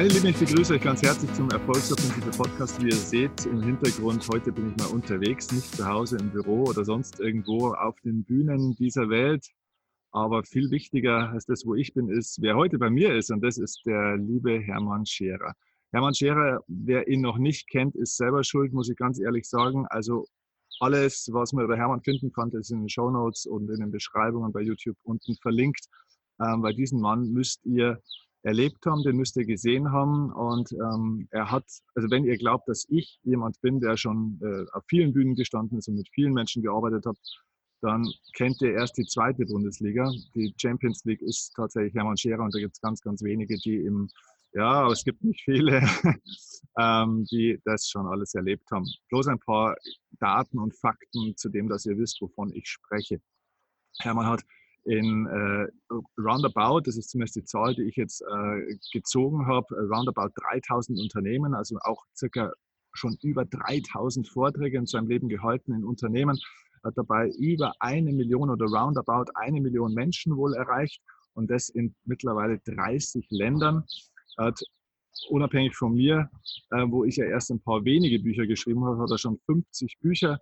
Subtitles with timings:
[0.00, 2.82] Meine Lieben, ich begrüße euch ganz herzlich zum Erfolgsoffensive Podcast.
[2.82, 6.64] Wie ihr seht im Hintergrund, heute bin ich mal unterwegs, nicht zu Hause im Büro
[6.64, 9.46] oder sonst irgendwo auf den Bühnen dieser Welt.
[10.10, 13.30] Aber viel wichtiger als das, wo ich bin, ist, wer heute bei mir ist.
[13.30, 15.52] Und das ist der liebe Hermann Scherer.
[15.92, 19.84] Hermann Scherer, wer ihn noch nicht kennt, ist selber schuld, muss ich ganz ehrlich sagen.
[19.90, 20.24] Also
[20.78, 23.90] alles, was man über Hermann finden konnte, ist in den Show Notes und in den
[23.90, 25.84] Beschreibungen bei YouTube unten verlinkt.
[26.40, 28.00] Ähm, weil diesen Mann müsst ihr
[28.42, 30.32] erlebt haben, den müsst ihr gesehen haben.
[30.32, 34.64] Und ähm, er hat, also wenn ihr glaubt, dass ich jemand bin, der schon äh,
[34.72, 37.18] auf vielen Bühnen gestanden ist und mit vielen Menschen gearbeitet hat,
[37.82, 40.10] dann kennt ihr erst die zweite Bundesliga.
[40.34, 43.76] Die Champions League ist tatsächlich Hermann Scherer und da gibt es ganz, ganz wenige, die
[43.76, 44.08] im,
[44.52, 45.80] ja, aber es gibt nicht viele,
[46.78, 48.86] ähm, die das schon alles erlebt haben.
[49.08, 49.76] Bloß ein paar
[50.18, 53.20] Daten und Fakten zu dem, dass ihr wisst, wovon ich spreche.
[54.00, 54.42] Hermann hat
[54.84, 55.66] in äh,
[56.18, 60.98] roundabout, das ist zumindest die Zahl, die ich jetzt äh, gezogen habe, äh, roundabout 3000
[60.98, 62.52] Unternehmen, also auch circa
[62.92, 66.38] schon über 3000 Vorträge in seinem Leben gehalten in Unternehmen,
[66.82, 71.00] hat dabei über eine Million oder roundabout eine Million Menschen wohl erreicht
[71.34, 73.84] und das in mittlerweile 30 Ländern.
[74.38, 74.60] Er hat
[75.28, 76.30] unabhängig von mir,
[76.70, 79.98] äh, wo ich ja erst ein paar wenige Bücher geschrieben habe, hat er schon 50
[80.00, 80.38] Bücher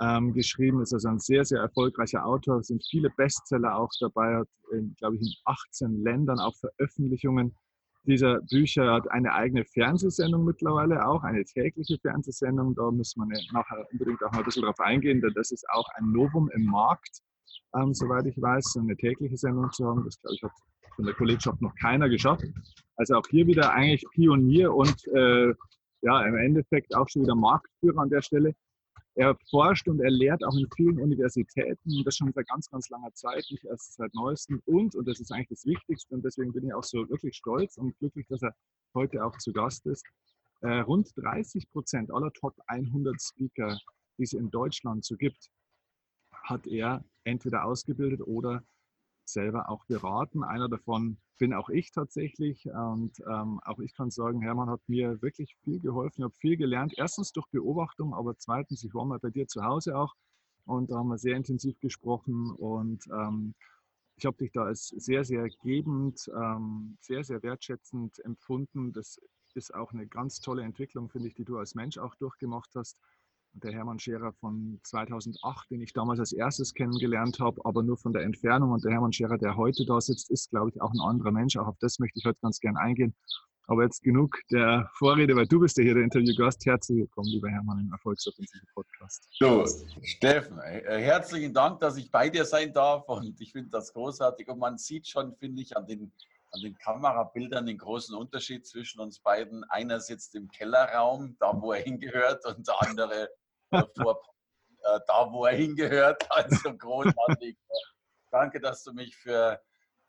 [0.00, 4.48] ähm, geschrieben, ist also ein sehr, sehr erfolgreicher Autor, sind viele Bestseller auch dabei, hat,
[4.98, 7.54] glaube ich, in 18 Ländern auch Veröffentlichungen
[8.04, 13.84] dieser Bücher, hat eine eigene Fernsehsendung mittlerweile auch, eine tägliche Fernsehsendung, da müssen wir nachher
[13.90, 17.20] unbedingt auch mal ein bisschen drauf eingehen, denn das ist auch ein Novum im Markt,
[17.74, 20.52] ähm, soweit ich weiß, eine tägliche Sendung zu haben, das glaube ich hat
[20.96, 22.44] von der Kollegschaft noch keiner geschafft.
[22.96, 25.52] Also auch hier wieder eigentlich Pionier und äh,
[26.02, 28.54] ja, im Endeffekt auch schon wieder Marktführer an der Stelle.
[29.18, 33.12] Er forscht und er lehrt auch in vielen Universitäten das schon seit ganz, ganz langer
[33.14, 34.60] Zeit, nicht erst seit neuestem.
[34.66, 37.78] Und, und das ist eigentlich das Wichtigste und deswegen bin ich auch so wirklich stolz
[37.78, 38.54] und glücklich, dass er
[38.94, 40.04] heute auch zu Gast ist.
[40.60, 43.78] Äh, rund 30 Prozent aller Top 100 Speaker,
[44.18, 45.48] die es in Deutschland so gibt,
[46.30, 48.62] hat er entweder ausgebildet oder
[49.28, 50.44] selber auch beraten.
[50.44, 52.66] Einer davon bin auch ich tatsächlich.
[52.66, 56.20] Und ähm, auch ich kann sagen, Hermann hat mir wirklich viel geholfen.
[56.20, 56.94] Ich habe viel gelernt.
[56.96, 60.14] Erstens durch Beobachtung, aber zweitens, ich war mal bei dir zu Hause auch
[60.64, 62.50] und da haben wir sehr intensiv gesprochen.
[62.50, 63.54] Und ähm,
[64.16, 68.92] ich habe dich da als sehr, sehr gebend, ähm, sehr, sehr wertschätzend empfunden.
[68.92, 69.20] Das
[69.54, 72.98] ist auch eine ganz tolle Entwicklung, finde ich, die du als Mensch auch durchgemacht hast
[73.62, 78.12] der Hermann Scherer von 2008, den ich damals als erstes kennengelernt habe, aber nur von
[78.12, 78.72] der Entfernung.
[78.72, 81.56] Und der Hermann Scherer, der heute da sitzt, ist, glaube ich, auch ein anderer Mensch.
[81.56, 83.14] Auch auf das möchte ich heute ganz gern eingehen.
[83.68, 86.64] Aber jetzt genug der Vorrede, weil du bist ja hier der Interviewgast.
[86.66, 89.26] Herzlich willkommen, lieber Hermann, im Erfolgsoffensive Podcast.
[89.32, 89.64] So,
[90.02, 94.46] Steffen, äh, herzlichen Dank, dass ich bei dir sein darf und ich finde das großartig.
[94.48, 96.12] Und man sieht schon, finde ich, an den,
[96.52, 99.64] an den Kamerabildern den großen Unterschied zwischen uns beiden.
[99.64, 103.30] Einer sitzt im Kellerraum, da wo er hingehört, und der andere
[103.70, 104.20] vor,
[104.86, 106.26] äh, da, wo er hingehört.
[106.30, 107.56] Also großartig.
[108.30, 109.60] Danke, dass du mich für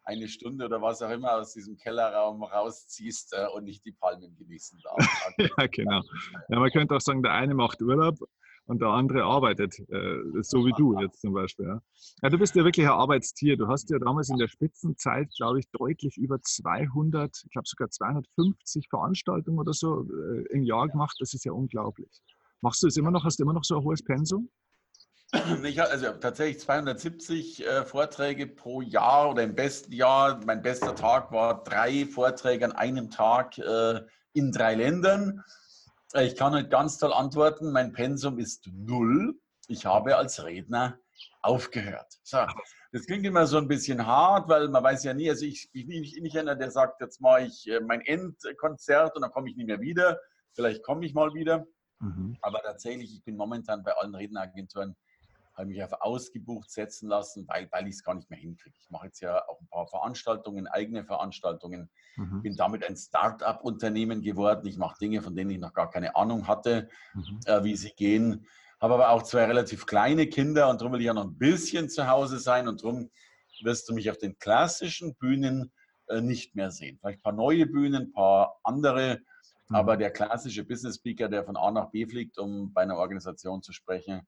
[0.04, 4.36] eine Stunde oder was auch immer aus diesem Kellerraum rausziehst äh, und ich die Palmen
[4.36, 4.98] genießen darf.
[5.38, 6.02] ja, genau.
[6.50, 8.18] Ja, man könnte auch sagen, der eine macht Urlaub
[8.68, 11.66] und der andere arbeitet, äh, so wie du jetzt zum Beispiel.
[11.66, 11.82] Ja.
[12.22, 12.30] ja.
[12.30, 13.58] du bist ja wirklich ein Arbeitstier.
[13.58, 17.90] Du hast ja damals in der Spitzenzeit, glaube ich, deutlich über 200, ich glaube sogar
[17.90, 21.18] 250 Veranstaltungen oder so äh, im Jahr gemacht.
[21.20, 22.22] Das ist ja unglaublich.
[22.62, 23.24] Machst du es immer noch?
[23.24, 24.50] Hast du immer noch so ein hohes Pensum?
[25.64, 30.40] Ich habe also tatsächlich 270 äh, Vorträge pro Jahr oder im besten Jahr.
[30.46, 34.02] Mein bester Tag war drei Vorträge an einem Tag äh,
[34.34, 35.44] in drei Ländern.
[36.14, 37.72] Äh, ich kann nicht ganz toll antworten.
[37.74, 39.38] Mein Pensum ist null.
[39.68, 40.98] Ich habe als Redner
[41.42, 42.20] aufgehört.
[42.24, 42.46] So,
[42.94, 45.88] das klingt immer so ein bisschen hart, weil man weiß ja nie, also ich bin
[45.88, 49.68] nicht, einer, der sagt, jetzt mache ich äh, mein Endkonzert und dann komme ich nicht
[49.68, 50.20] mehr wieder.
[50.54, 51.68] Vielleicht komme ich mal wieder.
[52.00, 52.38] Mhm.
[52.42, 54.96] Aber tatsächlich, ich bin momentan bei allen Redneragenturen,
[55.58, 58.76] habe mich auf ausgebucht setzen lassen, weil, weil ich es gar nicht mehr hinkriege.
[58.80, 62.44] Ich mache jetzt ja auch ein paar Veranstaltungen, eigene Veranstaltungen, mhm.
[62.44, 64.68] bin damit ein Start-up-Unternehmen geworden.
[64.68, 67.40] Ich mache Dinge, von denen ich noch gar keine Ahnung hatte, mhm.
[67.46, 68.46] äh, wie sie gehen.
[68.80, 71.90] Habe aber auch zwei relativ kleine Kinder und darum will ich ja noch ein bisschen
[71.90, 73.10] zu Hause sein und darum
[73.64, 75.72] wirst du mich auf den klassischen Bühnen
[76.08, 77.00] äh, nicht mehr sehen.
[77.00, 79.20] Vielleicht ein paar neue Bühnen, ein paar andere
[79.70, 80.00] aber mhm.
[80.00, 83.74] der klassische Business Speaker, der von A nach B fliegt, um bei einer Organisation zu
[83.74, 84.22] sprechen,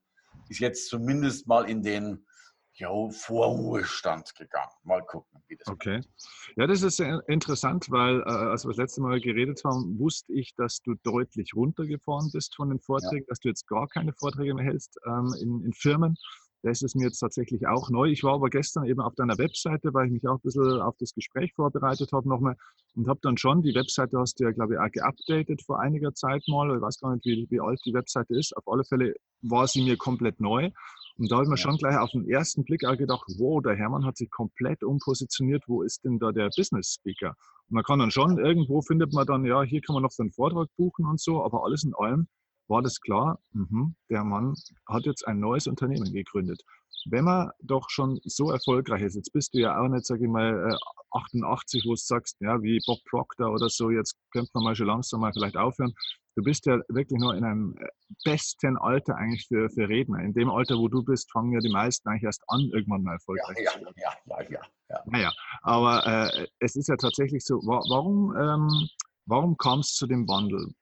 [0.48, 2.26] ist jetzt zumindest mal in den
[2.74, 4.70] jo, Vorruhestand gegangen.
[4.84, 5.96] Mal gucken, wie das Okay.
[5.96, 6.08] Wird.
[6.56, 10.54] Ja, das ist interessant, weil äh, als wir das letzte Mal geredet haben, wusste ich,
[10.54, 13.28] dass du deutlich runtergefahren bist von den Vorträgen, ja.
[13.28, 16.16] dass du jetzt gar keine Vorträge mehr hältst ähm, in, in, Firmen.
[16.62, 18.10] Das ist mir jetzt tatsächlich auch neu.
[18.10, 20.94] Ich war aber gestern eben auf deiner Webseite, weil ich mich auch ein bisschen auf
[20.98, 22.56] das Gespräch vorbereitet habe nochmal
[22.94, 26.12] und habe dann schon, die Webseite hast du ja, glaube ich, auch geupdatet vor einiger
[26.12, 26.74] Zeit mal.
[26.74, 28.54] Ich weiß gar nicht, wie, wie alt die Webseite ist.
[28.56, 30.70] Auf alle Fälle war sie mir komplett neu.
[31.16, 33.76] Und da habe ich mir schon gleich auf den ersten Blick auch gedacht, wow, der
[33.76, 35.64] Hermann hat sich komplett umpositioniert.
[35.66, 37.34] Wo ist denn da der Business Speaker?
[37.68, 40.22] Und man kann dann schon, irgendwo findet man dann, ja, hier kann man noch so
[40.22, 42.26] einen Vortrag buchen und so, aber alles in allem
[42.70, 44.54] war das klar, mh, der Mann
[44.86, 46.62] hat jetzt ein neues Unternehmen gegründet.
[47.06, 50.30] Wenn man doch schon so erfolgreich ist, jetzt bist du ja auch nicht, sage ich
[50.30, 50.76] mal,
[51.12, 54.76] 88, äh, wo du sagst, ja, wie Bob Proctor oder so, jetzt könnte man mal
[54.76, 55.94] schon langsam mal vielleicht aufhören.
[56.36, 57.86] Du bist ja wirklich nur in einem äh,
[58.24, 60.20] besten Alter eigentlich für, für Redner.
[60.20, 63.14] In dem Alter, wo du bist, fangen ja die meisten eigentlich erst an, irgendwann mal
[63.14, 63.94] erfolgreich ja, zu werden.
[63.96, 65.02] Ja, ja, ja, ja.
[65.06, 65.32] Naja,
[65.62, 68.88] aber äh, es ist ja tatsächlich so, warum, ähm,
[69.26, 70.72] warum kam es zu dem Wandel?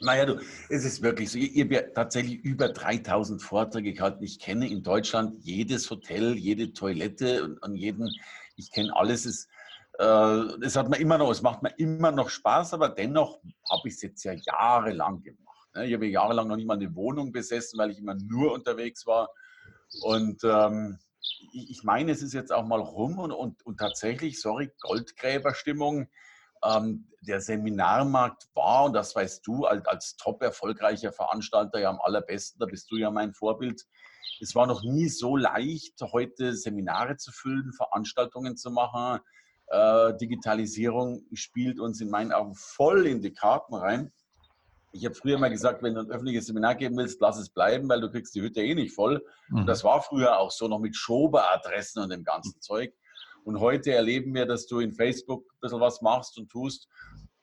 [0.00, 1.38] Naja, du, es ist wirklich so.
[1.38, 4.24] Ich, ich habe ja tatsächlich über 3000 Vorträge gehalten.
[4.24, 8.10] Ich kenne in Deutschland jedes Hotel, jede Toilette und an jeden,
[8.56, 9.24] ich kenne alles.
[9.24, 9.48] Es,
[9.98, 13.88] äh, es hat mir immer noch, es macht mir immer noch Spaß, aber dennoch habe
[13.88, 15.68] ich es jetzt ja jahrelang gemacht.
[15.74, 15.86] Ne?
[15.86, 19.28] Ich habe jahrelang noch nicht mal eine Wohnung besessen, weil ich immer nur unterwegs war.
[20.02, 20.98] Und ähm,
[21.52, 26.08] ich meine, es ist jetzt auch mal rum und, und, und tatsächlich, sorry, Goldgräberstimmung
[26.64, 32.00] ähm, der Seminarmarkt war, und das weißt du als, als top erfolgreicher Veranstalter ja am
[32.00, 33.82] allerbesten, da bist du ja mein Vorbild.
[34.40, 39.20] Es war noch nie so leicht, heute Seminare zu füllen, Veranstaltungen zu machen.
[39.68, 44.12] Äh, Digitalisierung spielt uns in meinen Augen voll in die Karten rein.
[44.92, 47.88] Ich habe früher mal gesagt, wenn du ein öffentliches Seminar geben willst, lass es bleiben,
[47.88, 49.24] weil du kriegst die Hütte eh nicht voll.
[49.48, 49.60] Mhm.
[49.60, 52.94] Und das war früher auch so noch mit Schoberadressen und dem ganzen Zeug.
[53.44, 56.88] Und heute erleben wir, dass du in Facebook ein bisschen was machst und tust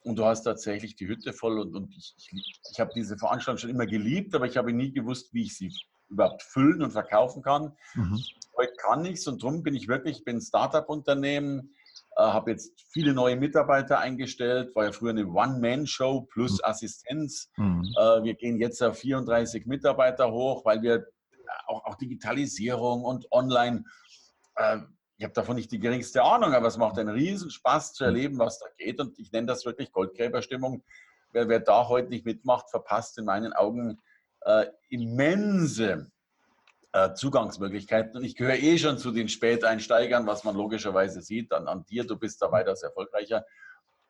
[0.04, 1.60] und du hast tatsächlich die Hütte voll.
[1.60, 4.92] Und, und ich, ich, ich habe diese Veranstaltung schon immer geliebt, aber ich habe nie
[4.92, 5.72] gewusst, wie ich sie
[6.10, 7.74] überhaupt füllen und verkaufen kann.
[7.96, 8.22] Mhm.
[8.58, 11.74] Heute kann ich es und darum bin ich wirklich, ich bin ein Startup-Unternehmen,
[12.18, 16.60] äh, habe jetzt viele neue Mitarbeiter eingestellt, war ja früher eine One-Man-Show plus mhm.
[16.64, 17.50] Assistenz.
[17.58, 17.84] Mhm.
[17.98, 21.06] Äh, wir gehen jetzt auf 34 Mitarbeiter hoch, weil wir
[21.68, 23.84] auch, auch Digitalisierung und Online
[24.56, 24.80] äh,
[25.22, 28.40] ich habe davon nicht die geringste Ahnung, aber es macht einen riesen Spaß zu erleben,
[28.40, 29.00] was da geht.
[29.00, 30.84] Und ich nenne das wirklich Goldgräberstimmung.
[31.32, 34.02] Wer, wer da heute nicht mitmacht, verpasst in meinen Augen
[34.46, 36.10] äh, immense
[36.94, 38.18] äh, Zugangsmöglichkeiten.
[38.18, 41.54] Und ich gehöre eh schon zu den Späteinsteigern, was man logischerweise sieht.
[41.54, 43.46] An, an dir, du bist da weitaus erfolgreicher.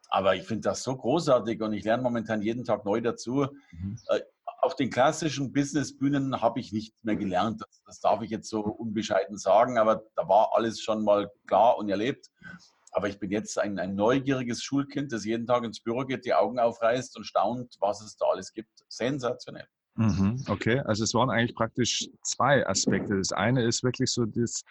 [0.07, 3.47] Aber ich finde das so großartig und ich lerne momentan jeden Tag neu dazu.
[3.73, 3.97] Mhm.
[4.07, 4.21] Äh,
[4.61, 7.61] auf den klassischen Businessbühnen habe ich nicht mehr gelernt.
[7.61, 11.77] Das, das, darf ich jetzt so unbescheiden sagen, aber da war alles schon mal klar
[11.77, 12.29] und erlebt.
[12.91, 16.33] Aber ich bin jetzt ein, ein neugieriges Schulkind, das jeden Tag ins Büro geht, die
[16.33, 18.83] Augen aufreißt und staunt, was es da alles gibt.
[18.87, 19.65] Sensationell.
[19.95, 23.17] Mhm, okay, also es waren eigentlich praktisch zwei Aspekte.
[23.17, 24.63] Das eine ist wirklich so das,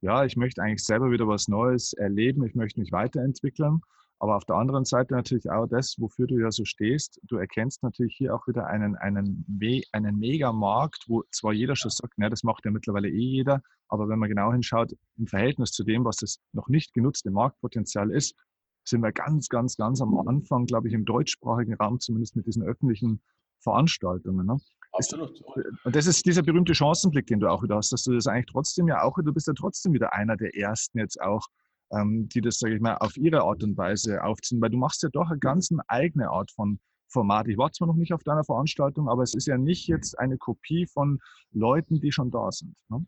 [0.00, 3.80] ja, ich möchte eigentlich selber wieder was Neues erleben, ich möchte mich weiterentwickeln.
[4.22, 7.20] Aber auf der anderen Seite natürlich auch das, wofür du ja so stehst.
[7.24, 9.44] Du erkennst natürlich hier auch wieder einen, einen,
[9.90, 14.08] einen Megamarkt, wo zwar jeder schon sagt, ne, das macht ja mittlerweile eh jeder, aber
[14.08, 18.36] wenn man genau hinschaut, im Verhältnis zu dem, was das noch nicht genutzte Marktpotenzial ist,
[18.84, 22.62] sind wir ganz, ganz, ganz am Anfang, glaube ich, im deutschsprachigen Raum, zumindest mit diesen
[22.62, 23.20] öffentlichen
[23.58, 24.46] Veranstaltungen.
[24.46, 24.56] Ne?
[24.92, 25.42] Absolut.
[25.82, 28.52] Und das ist dieser berühmte Chancenblick, den du auch wieder hast, dass du das eigentlich
[28.52, 31.48] trotzdem ja auch, du bist ja trotzdem wieder einer der Ersten jetzt auch,
[31.92, 35.02] ähm, die das, sage ich mal, auf ihre Art und Weise aufziehen, weil du machst
[35.02, 37.48] ja doch eine ganz eigene Art von Format.
[37.48, 40.38] Ich war zwar noch nicht auf deiner Veranstaltung, aber es ist ja nicht jetzt eine
[40.38, 41.20] Kopie von
[41.52, 42.74] Leuten, die schon da sind.
[42.88, 43.04] Ne?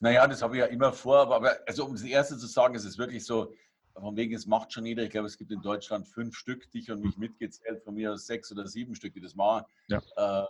[0.00, 2.84] Naja, das habe ich ja immer vor, aber also um das Erste zu sagen, es
[2.84, 3.52] ist wirklich so,
[4.00, 5.02] von wegen, es macht schon jeder.
[5.04, 8.26] Ich glaube, es gibt in Deutschland fünf Stück, dich und mich mitgezählt, von mir aus
[8.26, 9.64] sechs oder sieben Stück, die das machen.
[9.88, 10.02] Ja.
[10.16, 10.46] Äh,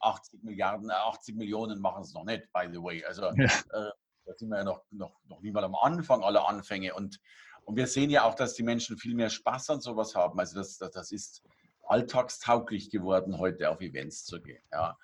[0.00, 3.04] 80 Milliarden, 80 äh, Millionen machen es noch nicht, by the way.
[3.04, 3.44] Also ja.
[3.44, 3.90] äh,
[4.26, 6.94] da sind wir ja noch, noch, noch nie mal am Anfang aller Anfänge.
[6.94, 7.20] Und,
[7.64, 10.38] und wir sehen ja auch, dass die Menschen viel mehr Spaß an sowas haben.
[10.38, 11.42] Also das, das, das ist
[11.84, 14.62] alltagstauglich geworden, heute auf Events zu gehen.
[14.72, 14.98] Ja.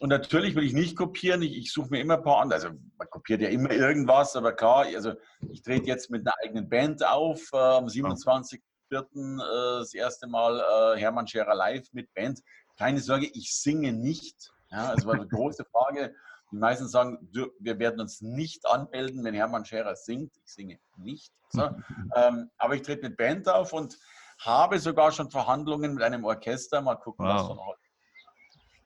[0.00, 2.56] Und natürlich will ich nicht kopieren, ich, ich suche mir immer ein paar andere.
[2.56, 5.14] Also man kopiert ja immer irgendwas, aber klar, also
[5.50, 8.60] ich trete jetzt mit einer eigenen Band auf, äh, am 27.04.
[8.90, 10.60] Äh, das erste Mal
[10.94, 12.40] äh, Hermann Scherer live mit Band.
[12.78, 14.52] Keine Sorge, ich singe nicht.
[14.70, 16.14] Ja, also war eine große Frage,
[16.50, 20.32] die meisten sagen, wir werden uns nicht anmelden, wenn Hermann Scherer singt.
[20.44, 21.32] Ich singe nicht.
[21.50, 21.62] So.
[22.16, 23.98] ähm, aber ich trete mit Band auf und
[24.40, 26.80] habe sogar schon Verhandlungen mit einem Orchester.
[26.80, 27.34] Mal gucken, wow.
[27.34, 27.80] was dann heute.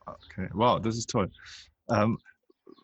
[0.05, 1.31] Okay, wow, das ist toll.
[1.89, 2.17] Ähm,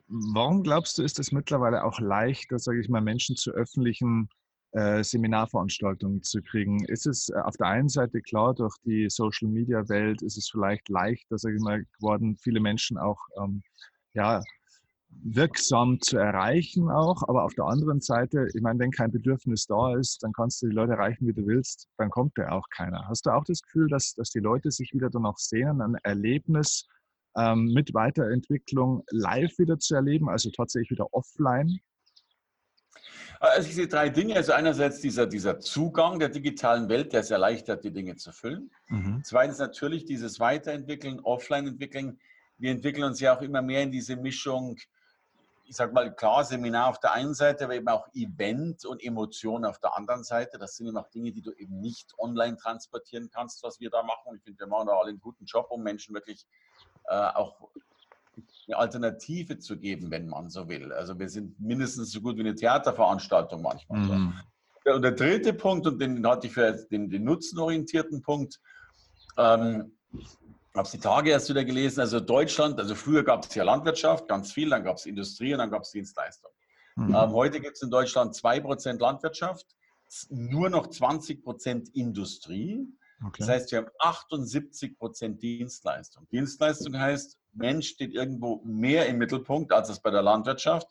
[0.07, 4.29] warum glaubst du, ist es mittlerweile auch leichter, sage ich mal, Menschen zu öffentlichen
[4.71, 6.85] äh, Seminarveranstaltungen zu kriegen?
[6.85, 11.37] Ist es äh, auf der einen Seite klar, durch die Social-Media-Welt ist es vielleicht leichter,
[11.37, 13.61] sage ich mal, geworden, viele Menschen auch ähm,
[14.13, 14.41] ja,
[15.09, 17.23] wirksam zu erreichen auch.
[17.27, 20.67] Aber auf der anderen Seite, ich meine, wenn kein Bedürfnis da ist, dann kannst du
[20.67, 23.07] die Leute erreichen, wie du willst, dann kommt da auch keiner.
[23.07, 26.87] Hast du auch das Gefühl, dass, dass die Leute sich wieder danach sehnen, ein Erlebnis
[27.37, 31.79] ähm, mit Weiterentwicklung live wieder zu erleben, also tatsächlich wieder offline?
[33.39, 34.35] Also ich sehe drei Dinge.
[34.35, 38.69] Also einerseits dieser, dieser Zugang der digitalen Welt, der es erleichtert, die Dinge zu füllen.
[38.87, 39.21] Mhm.
[39.23, 42.19] Zweitens natürlich dieses Weiterentwickeln, Offline-Entwickeln.
[42.57, 44.77] Wir entwickeln uns ja auch immer mehr in diese Mischung
[45.69, 49.65] ich sage mal, klar, Seminar auf der einen Seite, aber eben auch Event und Emotion
[49.65, 50.57] auf der anderen Seite.
[50.57, 54.01] Das sind eben auch Dinge, die du eben nicht online transportieren kannst, was wir da
[54.01, 54.29] machen.
[54.29, 56.47] Und ich finde, wir machen da alle einen guten Job, um Menschen wirklich
[57.05, 57.69] äh, auch
[58.65, 60.91] eine Alternative zu geben, wenn man so will.
[60.91, 63.99] Also wir sind mindestens so gut wie eine Theaterveranstaltung manchmal.
[63.99, 64.33] Mhm.
[64.85, 68.59] Und der dritte Punkt, und den hatte ich für den, den nutzenorientierten Punkt,
[69.37, 69.91] ähm,
[70.73, 74.27] habe es die Tage erst wieder gelesen, also Deutschland, also früher gab es ja Landwirtschaft,
[74.27, 76.51] ganz viel, dann gab es Industrie und dann gab es Dienstleistung.
[76.95, 77.15] Mhm.
[77.15, 79.65] Ähm, heute gibt es in Deutschland 2% Landwirtschaft,
[80.29, 82.87] nur noch 20% Industrie.
[83.25, 83.35] Okay.
[83.39, 86.27] Das heißt, wir haben 78% Dienstleistung.
[86.31, 90.87] Dienstleistung heißt, Mensch steht irgendwo mehr im Mittelpunkt, als es bei der Landwirtschaft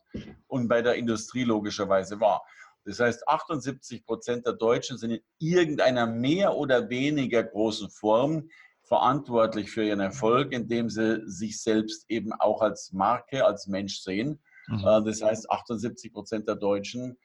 [0.47, 2.43] und bei der Industrie logischerweise war.
[2.85, 8.49] Das heißt, 78% der Deutschen sind in irgendeiner mehr oder weniger großen Form
[8.89, 14.41] verantwortlich für ihren Erfolg, indem sie sich selbst eben auch als Marke, als Mensch sehen.
[14.67, 14.79] Mhm.
[14.79, 17.19] Äh, das heißt, 78 Prozent der Deutschen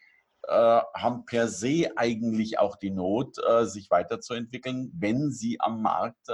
[0.43, 6.27] äh, haben per se eigentlich auch die Not, äh, sich weiterzuentwickeln, wenn sie am Markt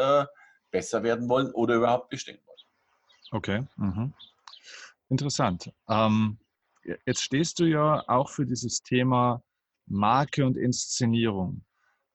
[0.72, 2.58] besser werden wollen oder überhaupt bestehen wollen.
[3.32, 4.14] Okay, mhm.
[5.10, 5.72] interessant.
[5.88, 6.40] Ähm,
[7.06, 9.44] jetzt stehst du ja auch für dieses Thema
[9.88, 11.64] Marke und Inszenierung.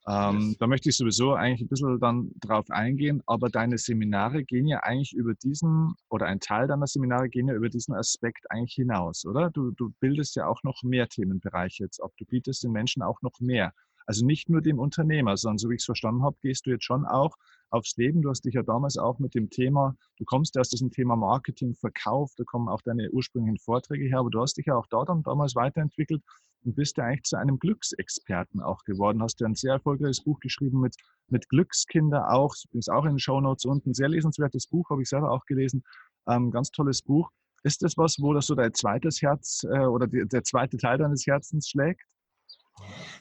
[0.07, 0.59] Ähm, yes.
[0.59, 4.81] Da möchte ich sowieso eigentlich ein bisschen dann drauf eingehen, aber deine Seminare gehen ja
[4.81, 9.25] eigentlich über diesen, oder ein Teil deiner Seminare gehen ja über diesen Aspekt eigentlich hinaus,
[9.25, 9.51] oder?
[9.51, 12.13] Du, du bildest ja auch noch mehr Themenbereiche jetzt ab.
[12.19, 13.73] Du bietest den Menschen auch noch mehr.
[14.07, 16.85] Also nicht nur dem Unternehmer, sondern so wie ich es verstanden habe, gehst du jetzt
[16.85, 17.37] schon auch
[17.71, 18.21] aufs Leben.
[18.21, 21.17] Du hast dich ja damals auch mit dem Thema, du kommst ja aus diesem Thema
[21.17, 24.87] Marketing, Verkauf, da kommen auch deine ursprünglichen Vorträge her, aber du hast dich ja auch
[24.89, 26.23] da dann damals weiterentwickelt
[26.65, 29.23] und bist ja eigentlich zu einem Glücksexperten auch geworden.
[29.23, 30.97] Hast ja ein sehr erfolgreiches Buch geschrieben mit,
[31.29, 33.95] mit Glückskinder auch, übrigens auch in den Show Notes unten.
[33.95, 35.85] Sehr lesenswertes Buch, habe ich selber auch gelesen.
[36.29, 37.31] Ähm, ganz tolles Buch.
[37.63, 40.99] Ist das was, wo das so dein zweites Herz äh, oder die, der zweite Teil
[40.99, 42.03] deines Herzens schlägt?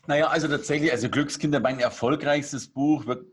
[0.07, 3.25] Naja, also tatsächlich, also Glückskinder, mein erfolgreichstes Buch, wird,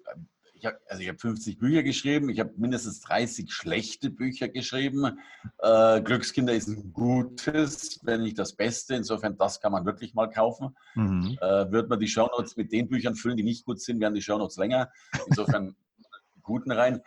[0.60, 5.18] ich habe also hab 50 Bücher geschrieben, ich habe mindestens 30 schlechte Bücher geschrieben.
[5.58, 8.94] Äh, Glückskinder ist ein gutes, wenn nicht das Beste.
[8.94, 10.76] Insofern, das kann man wirklich mal kaufen.
[10.94, 11.38] Mhm.
[11.40, 14.22] Äh, wird man die Shownotes mit den Büchern füllen, die nicht gut sind, werden die
[14.22, 14.90] Shownotes länger.
[15.28, 15.74] Insofern
[16.42, 17.00] guten rein.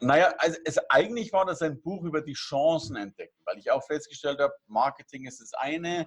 [0.00, 3.84] Naja, also es, eigentlich war das ein Buch über die Chancen entdecken, weil ich auch
[3.84, 6.06] festgestellt habe, Marketing ist das eine,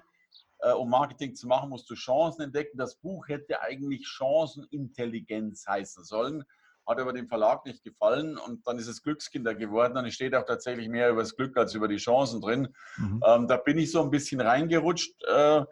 [0.60, 2.78] äh, um Marketing zu machen, musst du Chancen entdecken.
[2.78, 6.44] Das Buch hätte eigentlich Chancenintelligenz heißen sollen,
[6.88, 10.34] hat aber dem Verlag nicht gefallen und dann ist es Glückskinder geworden und es steht
[10.34, 12.74] auch tatsächlich mehr über das Glück als über die Chancen drin.
[12.96, 13.22] Mhm.
[13.26, 15.64] Ähm, da bin ich so ein bisschen reingerutscht, äh,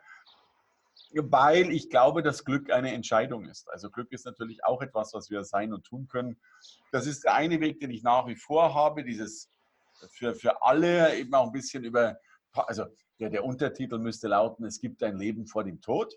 [1.15, 3.71] weil ich glaube, dass Glück eine Entscheidung ist.
[3.71, 6.39] Also Glück ist natürlich auch etwas, was wir sein und tun können.
[6.93, 9.51] Das ist der eine Weg, den ich nach wie vor habe, dieses
[10.11, 12.19] für, für alle eben auch ein bisschen über,
[12.53, 12.85] also
[13.19, 16.15] der, der Untertitel müsste lauten, es gibt ein Leben vor dem Tod.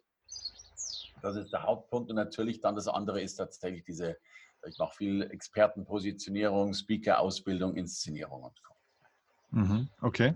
[1.21, 2.09] Das ist der Hauptpunkt.
[2.09, 4.17] Und natürlich dann das andere ist tatsächlich diese,
[4.67, 8.69] ich mache viel Expertenpositionierung, Speaker-Ausbildung, Inszenierung und so.
[9.51, 10.35] Mhm, okay.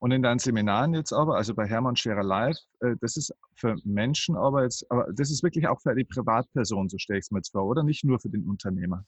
[0.00, 3.76] Und in deinen Seminaren jetzt aber, also bei Hermann Scherer Live, äh, das ist für
[3.84, 7.30] Menschen aber jetzt, aber das ist wirklich auch für die Privatperson, so stelle ich es
[7.30, 9.04] mir jetzt vor, oder nicht nur für den Unternehmer?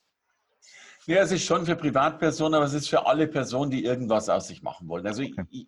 [1.07, 4.49] Ja, es ist schon für Privatpersonen, aber es ist für alle Personen, die irgendwas aus
[4.49, 5.07] sich machen wollen.
[5.07, 5.47] Also okay.
[5.51, 5.67] ich,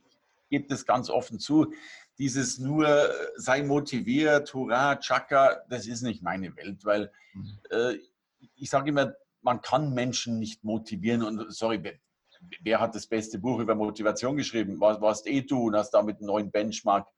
[0.52, 1.72] gebe das ganz offen zu.
[2.18, 7.58] Dieses nur äh, sei motiviert, hurra, Chaka, das ist nicht meine Welt, weil mhm.
[7.70, 7.94] äh,
[8.54, 12.00] ich sage immer, man kann Menschen nicht motivieren und sorry,
[12.62, 14.80] wer, hat das beste Buch über Motivation geschrieben?
[14.80, 17.08] Was warst eh du und hast damit einen neuen Benchmark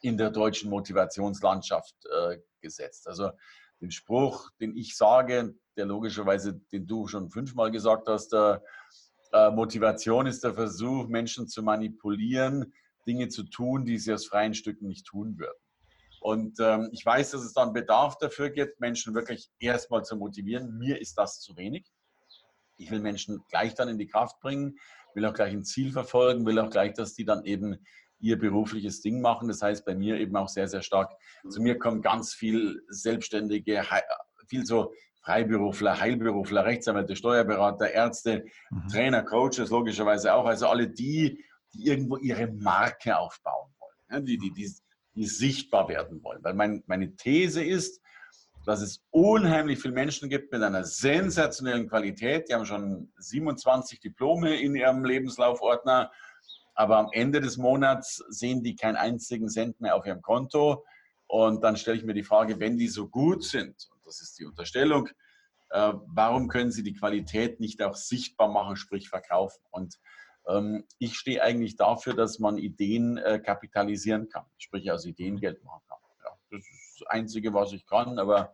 [0.00, 3.08] in der deutschen Motivationslandschaft äh, gesetzt.
[3.08, 3.30] Also
[3.80, 8.58] den Spruch, den ich sage, der logischerweise, den du schon fünfmal gesagt hast, äh,
[9.32, 12.72] äh, Motivation ist der Versuch, Menschen zu manipulieren,
[13.06, 15.58] Dinge zu tun, die sie aus freien Stücken nicht tun würden.
[16.26, 20.76] Und ähm, ich weiß, dass es dann Bedarf dafür gibt, Menschen wirklich erstmal zu motivieren.
[20.76, 21.86] Mir ist das zu wenig.
[22.78, 24.76] Ich will Menschen gleich dann in die Kraft bringen,
[25.14, 27.76] will auch gleich ein Ziel verfolgen, will auch gleich, dass die dann eben
[28.18, 29.46] ihr berufliches Ding machen.
[29.46, 31.12] Das heißt bei mir eben auch sehr, sehr stark.
[31.48, 33.84] Zu mir kommen ganz viel Selbstständige,
[34.48, 34.92] viel so
[35.22, 38.88] Freiberufler, Heilberufler, Rechtsanwälte, Steuerberater, Ärzte, mhm.
[38.88, 40.46] Trainer, Coaches logischerweise auch.
[40.46, 44.72] Also alle die, die irgendwo ihre Marke aufbauen wollen, die, die, die,
[45.16, 46.44] die sichtbar werden wollen.
[46.44, 48.00] Weil mein, meine These ist,
[48.66, 52.48] dass es unheimlich viele Menschen gibt mit einer sensationellen Qualität.
[52.48, 56.10] Die haben schon 27 Diplome in ihrem Lebenslaufordner,
[56.74, 60.84] aber am Ende des Monats sehen die keinen einzigen Cent mehr auf ihrem Konto.
[61.28, 64.38] Und dann stelle ich mir die Frage, wenn die so gut sind, und das ist
[64.38, 65.08] die Unterstellung,
[65.70, 69.62] äh, warum können sie die Qualität nicht auch sichtbar machen, sprich verkaufen?
[69.70, 69.98] Und
[70.98, 75.82] ich stehe eigentlich dafür, dass man Ideen äh, kapitalisieren kann, sprich aus Ideen Geld machen
[75.88, 75.98] kann.
[76.24, 78.52] Ja, das ist das Einzige, was ich kann, aber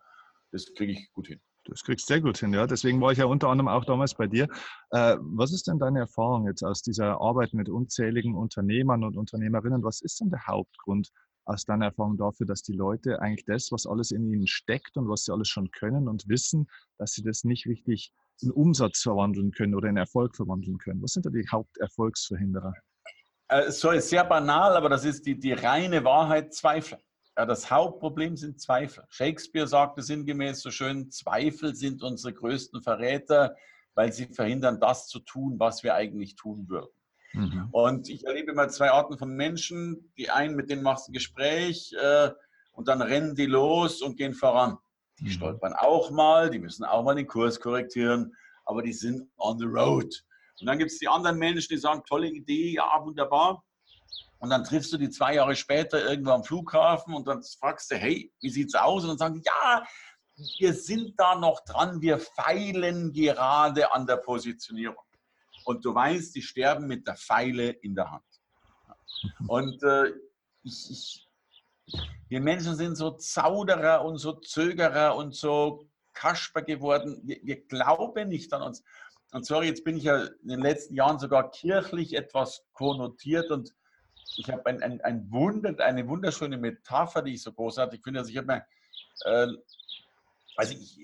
[0.52, 1.40] das kriege ich gut hin.
[1.64, 2.66] Das kriegst du sehr gut hin, ja.
[2.66, 4.48] Deswegen war ich ja unter anderem auch damals bei dir.
[4.90, 9.84] Äh, was ist denn deine Erfahrung jetzt aus dieser Arbeit mit unzähligen Unternehmern und Unternehmerinnen?
[9.84, 11.10] Was ist denn der Hauptgrund
[11.44, 15.08] aus deiner Erfahrung dafür, dass die Leute eigentlich das, was alles in ihnen steckt und
[15.08, 16.68] was sie alles schon können und wissen,
[16.98, 21.02] dass sie das nicht richtig in Umsatz verwandeln können oder in Erfolg verwandeln können?
[21.02, 22.74] Was sind da die Haupterfolgsverhinderer?
[23.48, 26.98] Äh, so ist sehr banal, aber das ist die, die reine Wahrheit, Zweifel.
[27.36, 29.04] Ja, das Hauptproblem sind Zweifel.
[29.08, 33.56] Shakespeare sagte sinngemäß so schön, Zweifel sind unsere größten Verräter,
[33.94, 36.90] weil sie verhindern, das zu tun, was wir eigentlich tun würden.
[37.32, 37.68] Mhm.
[37.72, 40.12] Und ich erlebe immer zwei Arten von Menschen.
[40.18, 42.30] Die einen, mit denen machst du ein Gespräch äh,
[42.72, 44.76] und dann rennen die los und gehen voran.
[45.22, 45.32] Die mhm.
[45.32, 49.64] stolpern auch mal, die müssen auch mal den Kurs korrigieren, aber die sind on the
[49.64, 50.12] road.
[50.60, 53.64] Und dann gibt es die anderen Menschen, die sagen, tolle Idee, ja, wunderbar.
[54.38, 57.96] Und dann triffst du die zwei Jahre später irgendwo am Flughafen und dann fragst du,
[57.96, 59.04] hey, wie sieht's aus?
[59.04, 59.86] Und dann sagen die, ja,
[60.58, 65.04] wir sind da noch dran, wir feilen gerade an der Positionierung.
[65.64, 68.24] Und du weißt, die sterben mit der Pfeile in der Hand.
[69.46, 70.12] Und äh,
[70.64, 71.28] ich, ich,
[72.28, 77.20] wir Menschen sind so Zauderer und so Zögerer und so Kasper geworden.
[77.24, 78.82] Wir, wir glauben nicht an uns.
[79.32, 83.74] Und sorry, jetzt bin ich ja in den letzten Jahren sogar kirchlich etwas konnotiert und
[84.36, 88.20] ich habe ein, ein, ein Wunder, eine wunderschöne Metapher, die ich so großartig finde.
[88.20, 88.64] Also ich habe mir,
[89.24, 89.48] äh,
[90.56, 90.98] also ich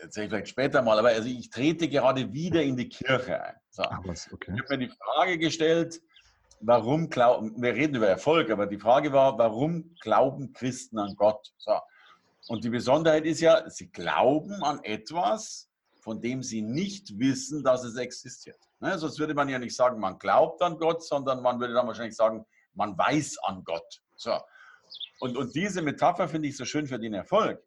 [0.00, 3.54] erzähle ich vielleicht später mal, aber also ich trete gerade wieder in die Kirche ein.
[3.70, 3.82] So.
[3.82, 4.52] Okay.
[4.54, 6.00] Ich habe mir die Frage gestellt,
[6.62, 11.52] warum glauben, wir reden über Erfolg, aber die Frage war, warum glauben Christen an Gott?
[11.58, 11.78] So.
[12.48, 15.68] Und die Besonderheit ist ja, sie glauben an etwas,
[16.00, 18.58] von dem sie nicht wissen, dass es existiert.
[18.80, 18.98] Ne?
[18.98, 22.16] Sonst würde man ja nicht sagen, man glaubt an Gott, sondern man würde dann wahrscheinlich
[22.16, 22.44] sagen,
[22.74, 24.02] man weiß an Gott.
[24.16, 24.36] So.
[25.20, 27.62] Und, und diese Metapher finde ich so schön für den Erfolg.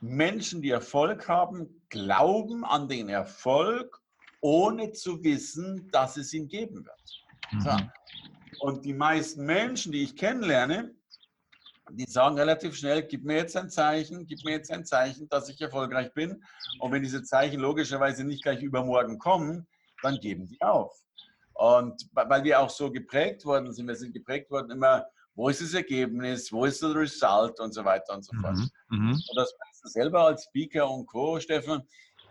[0.00, 4.00] Menschen, die Erfolg haben, glauben an den Erfolg,
[4.40, 7.23] ohne zu wissen, dass es ihn geben wird.
[7.60, 7.70] So.
[7.70, 7.90] Mhm.
[8.60, 10.94] Und die meisten Menschen, die ich kennenlerne,
[11.90, 15.48] die sagen relativ schnell, gib mir jetzt ein Zeichen, gib mir jetzt ein Zeichen, dass
[15.48, 16.42] ich erfolgreich bin.
[16.80, 19.66] Und wenn diese Zeichen logischerweise nicht gleich übermorgen kommen,
[20.02, 20.98] dann geben die auf.
[21.54, 25.60] Und weil wir auch so geprägt worden sind, wir sind geprägt worden immer, wo ist
[25.60, 28.56] das Ergebnis, wo ist das Result und so weiter und so fort.
[28.56, 28.98] Mhm.
[28.98, 29.10] mhm.
[29.12, 31.82] Und das weißt du selber als Speaker und Co., Steffen,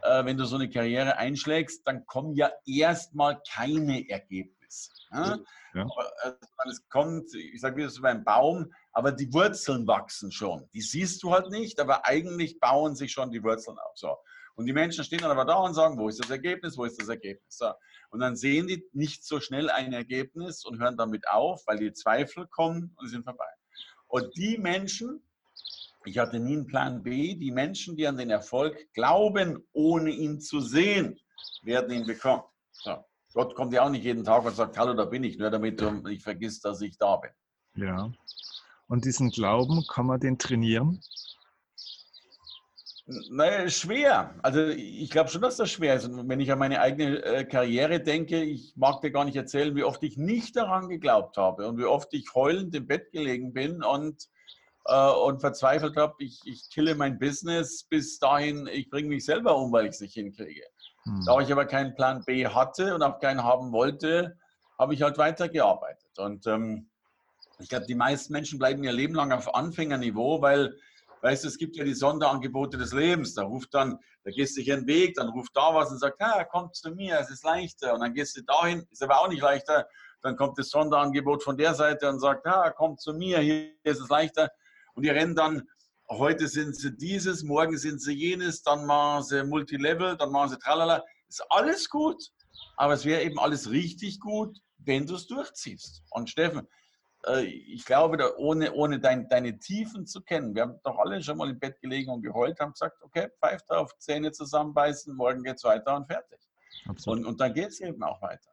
[0.03, 4.62] äh, wenn du so eine Karriere einschlägst, dann kommen ja erstmal keine Ergebnisse.
[5.11, 5.37] Ja?
[5.73, 5.83] Ja.
[5.83, 10.69] Aber, äh, es kommt, ich sage wieder so beim Baum, aber die Wurzeln wachsen schon.
[10.73, 13.97] Die siehst du halt nicht, aber eigentlich bauen sich schon die Wurzeln auf.
[13.97, 14.15] So.
[14.55, 17.01] Und die Menschen stehen dann aber da und sagen, wo ist das Ergebnis, wo ist
[17.01, 17.57] das Ergebnis?
[17.57, 17.71] So.
[18.11, 21.93] Und dann sehen die nicht so schnell ein Ergebnis und hören damit auf, weil die
[21.93, 23.49] Zweifel kommen und sind vorbei.
[24.07, 25.23] Und die Menschen,
[26.05, 30.39] ich hatte nie einen Plan B, die Menschen, die an den Erfolg glauben, ohne ihn
[30.39, 31.19] zu sehen,
[31.63, 32.43] werden ihn bekommen.
[32.71, 33.03] So.
[33.33, 35.81] Gott kommt ja auch nicht jeden Tag und sagt, hallo, da bin ich, nur damit
[35.81, 37.31] du nicht vergisst, dass ich da bin.
[37.75, 38.11] Ja.
[38.87, 41.01] Und diesen Glauben, kann man den trainieren?
[43.05, 44.35] Naja, schwer.
[44.43, 46.05] Also ich glaube schon, dass das schwer ist.
[46.05, 49.75] Und wenn ich an meine eigene äh, Karriere denke, ich mag dir gar nicht erzählen,
[49.75, 53.51] wie oft ich nicht daran geglaubt habe und wie oft ich heulend im Bett gelegen
[53.51, 54.29] bin und,
[54.85, 59.57] äh, und verzweifelt habe, ich, ich kille mein Business bis dahin, ich bringe mich selber
[59.57, 60.63] um, weil ich es nicht hinkriege.
[61.03, 61.23] Hm.
[61.25, 64.37] Da ich aber keinen Plan B hatte und auch keinen haben wollte,
[64.79, 66.17] habe ich halt weitergearbeitet.
[66.17, 66.89] Und ähm,
[67.59, 70.75] ich glaube, die meisten Menschen bleiben ihr Leben lang auf Anfängerniveau, weil
[71.23, 73.33] Weißt du, es gibt ja die Sonderangebote des Lebens.
[73.33, 76.19] Da ruft dann, da gehst du dich einen Weg, dann ruft da was und sagt,
[76.19, 77.93] ja, komm zu mir, es ist leichter.
[77.93, 79.87] Und dann gehst du dahin, ist aber auch nicht leichter.
[80.21, 84.01] Dann kommt das Sonderangebot von der Seite und sagt, ja, komm zu mir, hier ist
[84.01, 84.51] es leichter.
[84.95, 85.69] Und die rennen dann,
[86.17, 90.57] heute sind sie dieses, morgen sind sie jenes, dann machen sie Multilevel, dann machen sie
[90.57, 91.03] tralala.
[91.27, 92.23] Ist alles gut,
[92.77, 96.03] aber es wäre eben alles richtig gut, wenn du es durchziehst.
[96.11, 96.67] Und Steffen,
[97.27, 101.37] äh, ich glaube, ohne, ohne dein, deine Tiefen zu kennen, wir haben doch alle schon
[101.37, 105.57] mal im Bett gelegen und geheult, haben gesagt, okay, pfeif drauf, Zähne zusammenbeißen, morgen geht
[105.57, 106.39] es weiter und fertig.
[107.05, 108.52] Und, und dann geht es eben auch weiter.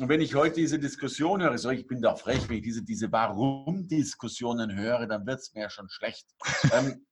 [0.00, 2.82] Und wenn ich heute diese Diskussion höre, so ich bin da frech, wenn ich diese,
[2.82, 6.26] diese Warum-Diskussionen höre, dann wird es mir schon schlecht.
[6.72, 7.06] ähm,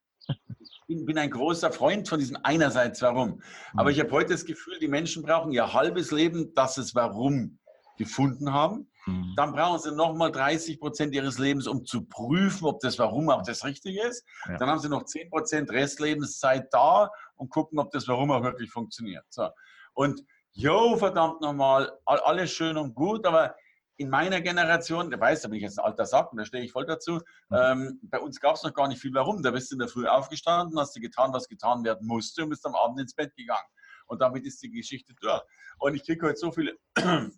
[0.89, 3.43] ich bin ein großer Freund von diesem einerseits Warum.
[3.75, 7.59] Aber ich habe heute das Gefühl, die Menschen brauchen ihr halbes Leben, dass es Warum
[7.99, 8.89] gefunden haben.
[9.07, 9.35] Mhm.
[9.37, 13.43] Dann brauchen sie nochmal 30 Prozent ihres Lebens, um zu prüfen, ob das Warum auch
[13.43, 14.25] das Richtige ist.
[14.49, 14.59] Ja.
[14.59, 18.71] Dann haben sie noch 10 Prozent Restlebenszeit da und gucken, ob das Warum auch wirklich
[18.71, 19.25] funktioniert.
[19.31, 19.49] So.
[19.95, 20.23] Und
[20.57, 23.55] jo, verdammt nochmal, alles schön und gut, aber
[23.99, 26.65] in meiner Generation, der weiß, da bin ich jetzt ein alter Sack und da stehe
[26.65, 27.57] ich voll dazu, mhm.
[27.57, 29.43] ähm, bei uns gab es noch gar nicht viel Warum.
[29.43, 32.51] Da bist du in der Früh aufgestanden, hast du getan, was getan werden musste und
[32.51, 33.69] bist am Abend ins Bett gegangen.
[34.07, 35.43] Und damit ist die Geschichte durch.
[35.79, 36.75] Und ich kriege heute so viele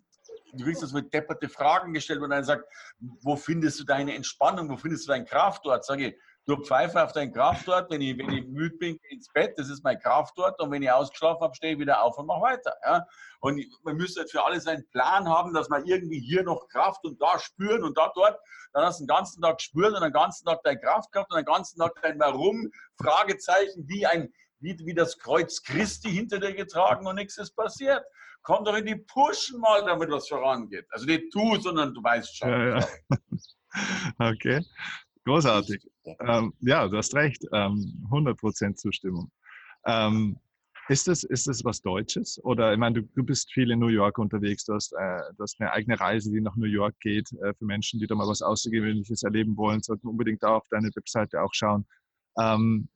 [0.53, 2.65] du kriegst das mit depperte Fragen gestellt und dann sagt,
[2.99, 5.85] wo findest du deine Entspannung, wo findest du deinen Kraftort?
[5.85, 6.15] Sage ich,
[6.49, 9.83] du pfeife auf deinen Kraftort, wenn ich, wenn ich müde bin, ins Bett, das ist
[9.83, 12.75] mein Kraftort und wenn ich ausgeschlafen habe, stehe ich wieder auf und mache weiter.
[12.83, 13.05] Ja?
[13.41, 17.21] Und man müsste für alles einen Plan haben, dass man irgendwie hier noch Kraft und
[17.21, 18.39] da spüren und da dort,
[18.73, 21.37] dann hast du den ganzen Tag spüren und den ganzen Tag deine Kraft gehabt und
[21.37, 26.53] den ganzen Tag dein Warum, Fragezeichen, wie ein wie, wie das Kreuz Christi hinter dir
[26.53, 28.03] getragen und nichts ist passiert
[28.41, 30.85] komm doch in die Pushen mal, damit was vorangeht.
[30.89, 32.49] Also nicht du, sondern du weißt schon.
[32.49, 32.87] Ja, ja.
[34.31, 34.65] okay,
[35.25, 35.85] großartig.
[36.19, 39.31] Ähm, ja, du hast recht, ähm, 100% Zustimmung.
[39.85, 40.37] Ähm,
[40.89, 42.43] ist das, ist das was Deutsches?
[42.43, 45.43] Oder ich meine, du, du bist viel in New York unterwegs, du hast, äh, du
[45.43, 47.31] hast eine eigene Reise, die nach New York geht.
[47.43, 50.89] Äh, für Menschen, die da mal was Außergewöhnliches erleben wollen, sollten unbedingt da auf deine
[50.95, 51.85] Webseite auch schauen.
[52.39, 52.89] Ähm,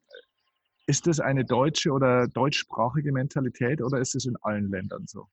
[0.87, 5.27] ist das eine deutsche oder deutschsprachige Mentalität oder ist es in allen Ländern so?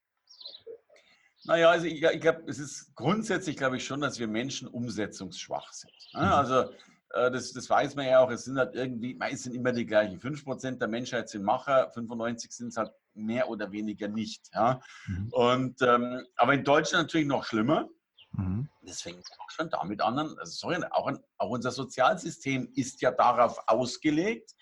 [1.44, 5.72] Naja, also ich, ich glaube, es ist grundsätzlich, glaube ich schon, dass wir Menschen umsetzungsschwach
[5.72, 5.92] sind.
[6.12, 6.26] Ne?
[6.26, 6.32] Mhm.
[6.32, 6.70] Also
[7.12, 10.20] das, das, weiß man ja auch, es sind halt irgendwie, meistens immer die gleichen.
[10.20, 14.48] 5% der Menschheit sind Macher, 95 sind es halt mehr oder weniger nicht.
[14.54, 14.80] Ja?
[15.06, 15.28] Mhm.
[15.32, 17.88] Und, ähm, aber in Deutschland natürlich noch schlimmer.
[18.32, 18.68] Mhm.
[18.82, 20.18] Das fängt auch schon damit an.
[20.18, 24.54] Also sorry, auch, auch, unser Sozialsystem ist ja darauf ausgelegt,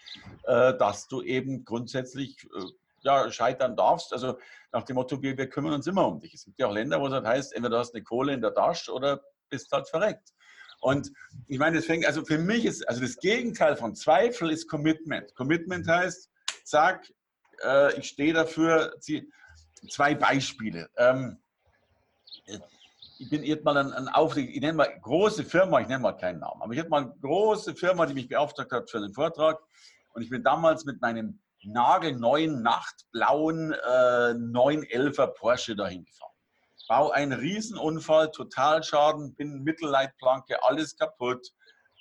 [0.45, 2.65] äh, dass du eben grundsätzlich äh,
[3.03, 4.13] ja, scheitern darfst.
[4.13, 4.39] Also
[4.73, 6.35] nach dem Motto, wir, wir kümmern uns immer um dich.
[6.35, 8.41] Es gibt ja auch Länder, wo es halt heißt, entweder du hast eine Kohle in
[8.41, 10.33] der Tasche oder bist halt verreckt.
[10.81, 11.11] Und
[11.47, 15.35] ich meine, deswegen, also für mich ist, also das Gegenteil von Zweifel ist Commitment.
[15.35, 16.31] Commitment heißt,
[16.65, 17.09] sag,
[17.65, 18.95] äh, ich stehe dafür,
[19.91, 20.89] zwei Beispiele.
[20.97, 21.39] Ähm,
[23.19, 26.13] ich bin jetzt mal ein, ein Auftrag, ich nenne mal große Firma, ich nenne mal
[26.13, 29.13] keinen Namen, aber ich hatte mal eine große Firma, die mich beauftragt hat für einen
[29.13, 29.59] Vortrag
[30.15, 36.33] und ich bin damals mit meinem nagelneuen, nachtblauen äh, 911er Porsche dahin gefahren.
[36.89, 41.47] Bau einen Riesenunfall, Totalschaden, bin Mittelleitplanke, alles kaputt.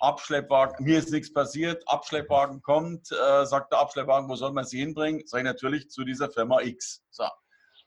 [0.00, 4.78] Abschleppwagen, mir ist nichts passiert, Abschleppwagen kommt, äh, sagt der Abschleppwagen, wo soll man sie
[4.78, 5.22] hinbringen?
[5.26, 7.02] Sag ich natürlich zu dieser Firma X.
[7.10, 7.24] So.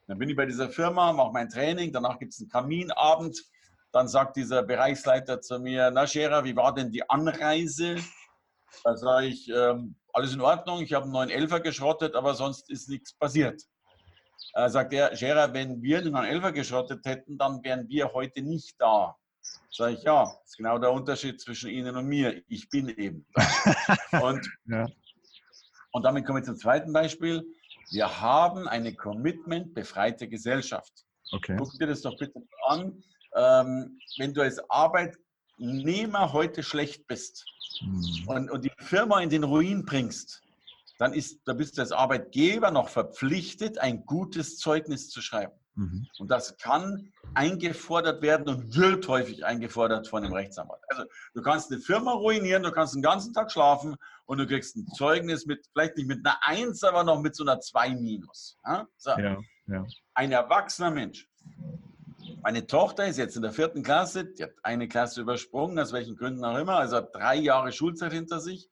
[0.07, 3.41] Dann bin ich bei dieser Firma, mache mein Training, danach gibt es einen Kaminabend.
[3.93, 7.95] Dann sagt dieser Bereichsleiter zu mir, na Scherer, wie war denn die Anreise?
[8.83, 12.69] Da sage ich, ähm, alles in Ordnung, ich habe einen neuen Elfer geschrottet, aber sonst
[12.69, 13.61] ist nichts passiert.
[14.53, 18.41] Äh, sagt er, Scherer, wenn wir den neuen Elfer geschrottet hätten, dann wären wir heute
[18.41, 19.15] nicht da.
[19.71, 22.43] Sage ich, ja, das ist genau der Unterschied zwischen Ihnen und mir.
[22.47, 24.19] Ich bin eben da.
[24.21, 24.87] und, ja.
[25.91, 27.43] und damit komme ich zum zweiten Beispiel.
[27.91, 31.05] Wir haben eine Commitment-befreite Gesellschaft.
[31.31, 31.55] Okay.
[31.57, 33.01] Guck dir das doch bitte an.
[33.35, 37.45] Ähm, wenn du als Arbeitnehmer heute schlecht bist
[37.81, 38.27] mhm.
[38.27, 40.40] und, und die Firma in den Ruin bringst,
[41.01, 45.53] dann ist, da bist du als Arbeitgeber noch verpflichtet, ein gutes Zeugnis zu schreiben.
[45.73, 46.05] Mhm.
[46.19, 50.79] Und das kann eingefordert werden und wird häufig eingefordert von dem Rechtsanwalt.
[50.89, 54.75] Also du kannst eine Firma ruinieren, du kannst den ganzen Tag schlafen und du kriegst
[54.75, 58.59] ein Zeugnis mit, vielleicht nicht mit einer 1, aber noch mit so einer 2 minus.
[58.63, 58.87] Ja?
[58.97, 59.09] So.
[59.09, 59.87] Ja, ja.
[60.13, 61.27] Ein erwachsener Mensch.
[62.43, 66.15] Meine Tochter ist jetzt in der vierten Klasse, die hat eine Klasse übersprungen, aus welchen
[66.15, 68.69] Gründen auch immer, also hat drei Jahre Schulzeit hinter sich.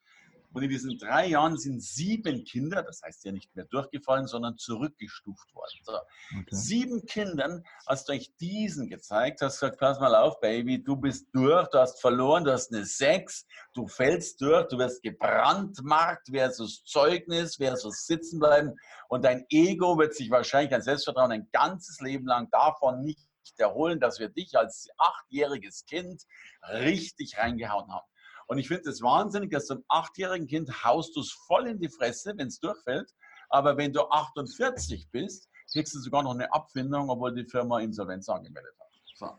[0.52, 4.58] Und in diesen drei Jahren sind sieben Kinder, das heißt ja nicht mehr durchgefallen, sondern
[4.58, 5.80] zurückgestuft worden.
[5.84, 5.94] So.
[5.94, 6.46] Okay.
[6.50, 11.28] Sieben Kindern hast du euch diesen gezeigt, hast gesagt, pass mal auf, Baby, du bist
[11.34, 16.84] durch, du hast verloren, du hast eine Sechs, du fällst durch, du wirst gebrandmarkt versus
[16.84, 18.74] Zeugnis versus sitzen bleiben
[19.08, 23.20] und dein Ego wird sich wahrscheinlich, dein Selbstvertrauen ein ganzes Leben lang davon nicht
[23.58, 26.24] erholen, dass wir dich als achtjähriges Kind
[26.72, 28.08] richtig reingehauen haben.
[28.50, 31.88] Und ich finde es wahnsinnig, dass einem achtjährigen Kind haust du es voll in die
[31.88, 33.14] Fresse, wenn es durchfällt.
[33.50, 38.28] Aber wenn du 48 bist, kriegst du sogar noch eine Abfindung, obwohl die Firma Insolvenz
[38.28, 38.88] angemeldet hat.
[39.14, 39.30] So.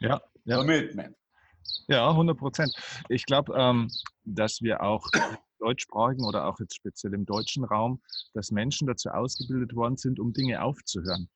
[0.00, 0.56] Ja, ja.
[0.56, 1.16] Commitment.
[1.86, 2.74] Ja, 100 Prozent.
[3.08, 3.88] Ich glaube, ähm,
[4.24, 5.06] dass wir auch
[5.60, 8.02] deutschsprachigen oder auch jetzt speziell im deutschen Raum,
[8.34, 11.28] dass Menschen dazu ausgebildet worden sind, um Dinge aufzuhören.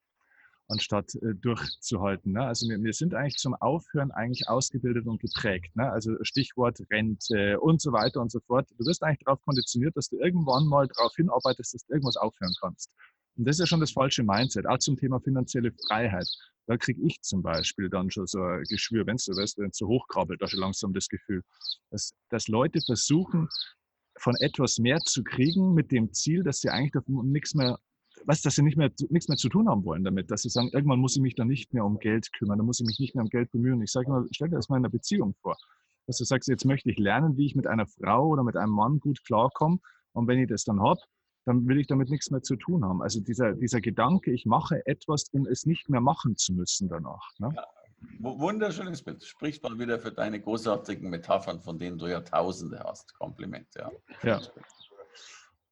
[0.70, 2.32] Anstatt äh, durchzuhalten.
[2.32, 2.42] Ne?
[2.42, 5.74] Also wir, wir, sind eigentlich zum Aufhören eigentlich ausgebildet und geprägt.
[5.76, 5.90] Ne?
[5.90, 8.68] Also Stichwort Rente und so weiter und so fort.
[8.78, 12.54] Du wirst eigentlich darauf konditioniert, dass du irgendwann mal darauf hinarbeitest, dass du irgendwas aufhören
[12.60, 12.90] kannst.
[13.36, 16.28] Und das ist ja schon das falsche Mindset, auch zum Thema finanzielle Freiheit.
[16.66, 19.70] Da kriege ich zum Beispiel dann schon so ein Geschwür, wenn es so, weißt, wenn
[19.70, 21.42] es so hochkrabbelt, da schon langsam das Gefühl,
[21.90, 23.48] dass, dass Leute versuchen,
[24.18, 27.78] von etwas mehr zu kriegen mit dem Ziel, dass sie eigentlich davon nichts mehr
[28.24, 30.70] was, dass sie nicht mehr, nichts mehr zu tun haben wollen damit, dass sie sagen,
[30.72, 33.14] irgendwann muss ich mich dann nicht mehr um Geld kümmern, dann muss ich mich nicht
[33.14, 33.82] mehr um Geld bemühen.
[33.82, 35.56] Ich sage immer, stell dir das mal in einer Beziehung vor,
[36.06, 38.72] dass du sagst, jetzt möchte ich lernen, wie ich mit einer Frau oder mit einem
[38.72, 39.78] Mann gut klarkomme
[40.12, 41.00] und wenn ich das dann habe,
[41.46, 43.02] dann will ich damit nichts mehr zu tun haben.
[43.02, 47.30] Also dieser, dieser Gedanke, ich mache etwas, um es nicht mehr machen zu müssen danach.
[47.38, 47.52] Ne?
[47.54, 47.64] Ja,
[48.18, 49.24] wunderschönes Bild.
[49.24, 53.14] Spricht mal wieder für deine großartigen Metaphern, von denen du ja Tausende hast.
[53.14, 53.90] Kompliment, ja.
[54.22, 54.40] Ja.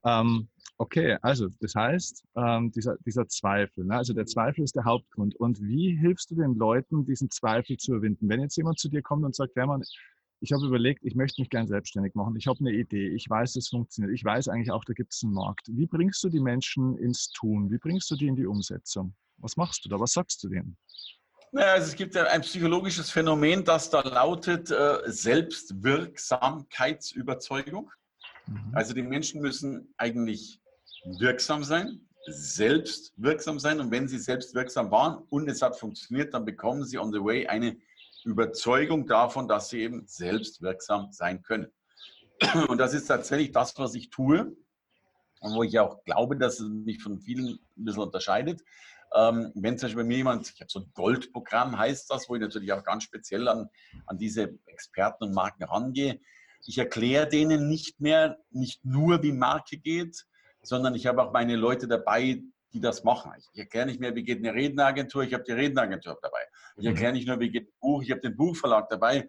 [0.04, 3.96] Ähm, okay, also das heißt, ähm, dieser, dieser Zweifel, ne?
[3.96, 5.34] also der Zweifel ist der Hauptgrund.
[5.36, 8.28] Und wie hilfst du den Leuten, diesen Zweifel zu überwinden?
[8.28, 9.82] Wenn jetzt jemand zu dir kommt und sagt, Hermann,
[10.40, 13.56] ich habe überlegt, ich möchte mich gern selbstständig machen, ich habe eine Idee, ich weiß,
[13.56, 15.66] es funktioniert, ich weiß eigentlich auch, da gibt es einen Markt.
[15.68, 17.72] Wie bringst du die Menschen ins Tun?
[17.72, 19.16] Wie bringst du die in die Umsetzung?
[19.38, 19.98] Was machst du da?
[19.98, 20.76] Was sagst du denen?
[21.50, 27.90] Naja, also es gibt ja ein psychologisches Phänomen, das da lautet äh, Selbstwirksamkeitsüberzeugung.
[28.46, 28.70] Mhm.
[28.74, 30.60] Also die Menschen müssen eigentlich
[31.04, 33.80] wirksam sein, selbst wirksam sein.
[33.80, 37.20] Und wenn sie selbst wirksam waren und es hat funktioniert, dann bekommen sie on the
[37.20, 37.76] way eine
[38.24, 41.68] Überzeugung davon, dass sie eben selbst wirksam sein können.
[42.68, 44.56] Und das ist tatsächlich das, was ich tue
[45.40, 48.62] und wo ich auch glaube, dass es mich von vielen ein bisschen unterscheidet.
[49.14, 52.34] Ähm, wenn zum Beispiel bei mir jemand, ich habe so ein Goldprogramm, heißt das, wo
[52.34, 53.68] ich natürlich auch ganz speziell an,
[54.06, 56.20] an diese Experten und Marken rangehe.
[56.66, 60.26] Ich erkläre denen nicht mehr, nicht nur, wie Marke geht,
[60.62, 62.42] sondern ich habe auch meine Leute dabei,
[62.72, 63.32] die das machen.
[63.52, 66.40] Ich erkläre nicht mehr, wie geht eine Redneragentur, ich habe die Redneragentur dabei.
[66.76, 66.90] Ich mhm.
[66.90, 69.26] erkläre nicht nur, wie geht ein Buch, ich habe den Buchverlag dabei.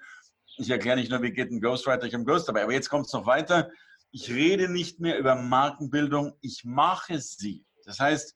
[0.57, 2.63] Ich erkläre nicht nur, wie geht ein Ghostwriter, ich habe einen Ghost dabei.
[2.63, 3.69] Aber jetzt kommt es noch weiter.
[4.11, 7.65] Ich rede nicht mehr über Markenbildung, ich mache sie.
[7.85, 8.35] Das heißt,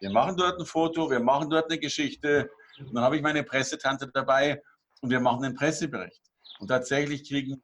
[0.00, 2.48] wir machen dort ein Foto, wir machen dort eine Geschichte,
[2.80, 4.62] und dann habe ich meine Pressetante dabei
[5.00, 6.22] und wir machen einen Pressebericht.
[6.60, 7.62] Und tatsächlich kriegen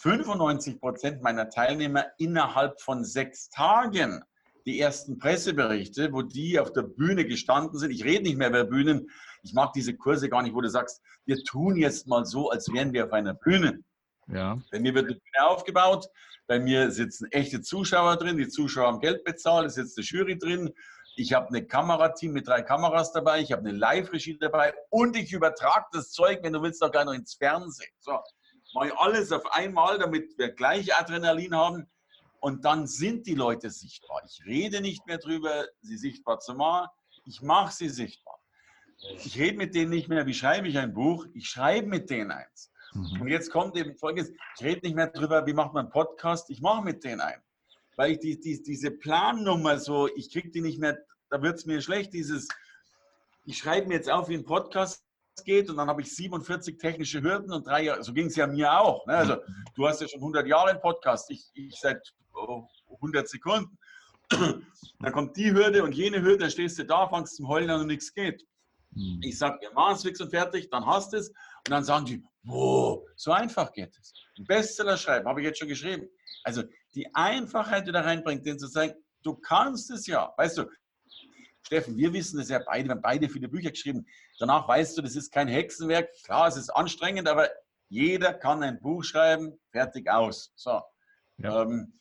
[0.00, 4.22] 95 Prozent meiner Teilnehmer innerhalb von sechs Tagen
[4.64, 7.90] die ersten Presseberichte, wo die auf der Bühne gestanden sind.
[7.90, 9.10] Ich rede nicht mehr über Bühnen.
[9.42, 12.72] Ich mag diese Kurse gar nicht, wo du sagst, wir tun jetzt mal so, als
[12.72, 13.82] wären wir auf einer Bühne.
[14.28, 14.58] Ja.
[14.70, 16.08] Bei mir wird eine Bühne aufgebaut,
[16.46, 20.38] bei mir sitzen echte Zuschauer drin, die Zuschauer haben Geld bezahlt, es sitzt eine Jury
[20.38, 20.70] drin,
[21.16, 25.32] ich habe ein Kamerateam mit drei Kameras dabei, ich habe eine Live-Regie dabei und ich
[25.32, 27.90] übertrage das Zeug, wenn du willst, auch gleich noch ins Fernsehen.
[28.00, 28.18] So,
[28.74, 31.86] mache ich alles auf einmal, damit wir gleich Adrenalin haben.
[32.40, 34.22] Und dann sind die Leute sichtbar.
[34.24, 36.88] Ich rede nicht mehr drüber, sie sichtbar zu machen.
[37.26, 38.38] Ich mache sie sichtbar.
[39.24, 41.26] Ich rede mit denen nicht mehr, wie schreibe ich ein Buch.
[41.34, 42.70] Ich schreibe mit denen eins.
[42.92, 43.22] Mhm.
[43.22, 46.50] Und jetzt kommt eben folgendes: Ich rede nicht mehr drüber, wie macht man einen Podcast.
[46.50, 47.40] Ich mache mit denen ein.
[47.96, 50.98] Weil ich die, die, diese Plannummer so, ich kriege die nicht mehr,
[51.30, 52.48] da wird es mir schlecht, dieses,
[53.44, 55.04] ich schreibe mir jetzt auf, wie ein Podcast
[55.44, 58.46] geht und dann habe ich 47 technische Hürden und drei Jahre, so ging es ja
[58.46, 59.06] mir auch.
[59.06, 59.16] Ne?
[59.16, 59.36] Also
[59.74, 62.14] du hast ja schon 100 Jahre einen Podcast, ich, ich seit
[62.94, 63.78] 100 Sekunden.
[64.30, 67.80] Dann kommt die Hürde und jene Hürde, dann stehst du da, fangst zum Heulen an
[67.80, 68.44] und nichts geht.
[68.92, 69.20] Hm.
[69.22, 71.28] Ich sage, wir machen es fix und fertig, dann hast du es.
[71.28, 74.12] Und dann sagen die, wow, so einfach geht es.
[74.36, 76.08] Ein Bestseller schreiben, habe ich jetzt schon geschrieben.
[76.44, 76.62] Also
[76.94, 80.32] die Einfachheit, die da reinbringt, denen zu sagen, du kannst es ja.
[80.36, 80.64] Weißt du,
[81.68, 84.06] Steffen, wir wissen es ja beide, wir haben beide viele Bücher geschrieben.
[84.38, 86.08] Danach weißt du, das ist kein Hexenwerk.
[86.24, 87.50] Klar, es ist anstrengend, aber
[87.90, 90.50] jeder kann ein Buch schreiben, fertig aus.
[90.56, 90.80] So.
[91.36, 91.62] Ja.
[91.62, 91.92] Ähm,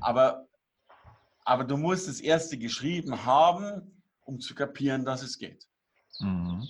[0.00, 0.46] aber,
[1.46, 5.66] aber du musst das erste geschrieben haben, um zu kapieren, dass es geht.
[6.20, 6.68] Mhm.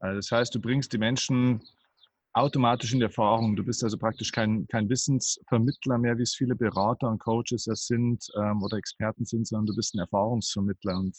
[0.00, 1.62] Also das heißt, du bringst die Menschen
[2.32, 3.56] automatisch in die Erfahrung.
[3.56, 7.74] Du bist also praktisch kein, kein Wissensvermittler mehr, wie es viele Berater und Coaches ja
[7.74, 10.98] sind ähm, oder Experten sind, sondern du bist ein Erfahrungsvermittler.
[10.98, 11.16] Und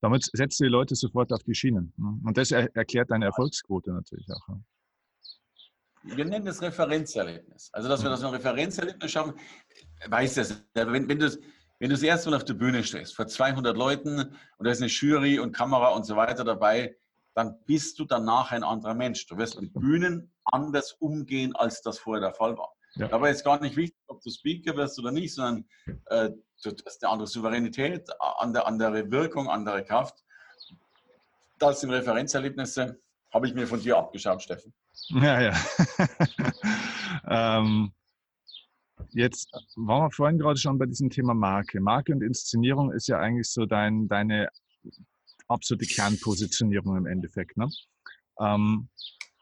[0.00, 1.92] damit setzt du die Leute sofort auf die Schienen.
[1.96, 2.18] Ne?
[2.24, 4.48] Und das er erklärt deine Erfolgsquote natürlich auch.
[4.48, 6.16] Ja.
[6.16, 7.68] Wir nennen das Referenzerlebnis.
[7.72, 9.34] Also, dass wir das ein Referenzerlebnis schaffen,
[10.08, 11.30] weißt du, wenn, wenn du
[11.80, 14.82] wenn du das erste Mal auf der Bühne stehst, vor 200 Leuten und da ist
[14.82, 16.94] eine Jury und Kamera und so weiter dabei,
[17.34, 19.26] dann bist du danach ein anderer Mensch.
[19.26, 22.72] Du wirst mit Bühnen anders umgehen, als das vorher der Fall war.
[22.94, 23.08] Ja.
[23.08, 25.64] Dabei ist gar nicht wichtig, ob du Speaker wirst oder nicht, sondern
[26.06, 26.30] äh,
[26.62, 28.08] du hast eine andere Souveränität,
[28.38, 30.24] andere, andere Wirkung, andere Kraft.
[31.58, 33.00] Das sind Referenzerlebnisse,
[33.32, 34.74] habe ich mir von dir abgeschaut, Steffen.
[35.08, 35.56] Ja, ja.
[37.60, 37.92] ähm,
[39.10, 41.80] jetzt waren wir vorhin gerade schon bei diesem Thema Marke.
[41.80, 44.48] Marke und Inszenierung ist ja eigentlich so dein, deine
[45.48, 47.56] absolute Kernpositionierung im Endeffekt.
[47.56, 47.68] Ne?
[48.40, 48.88] Ähm,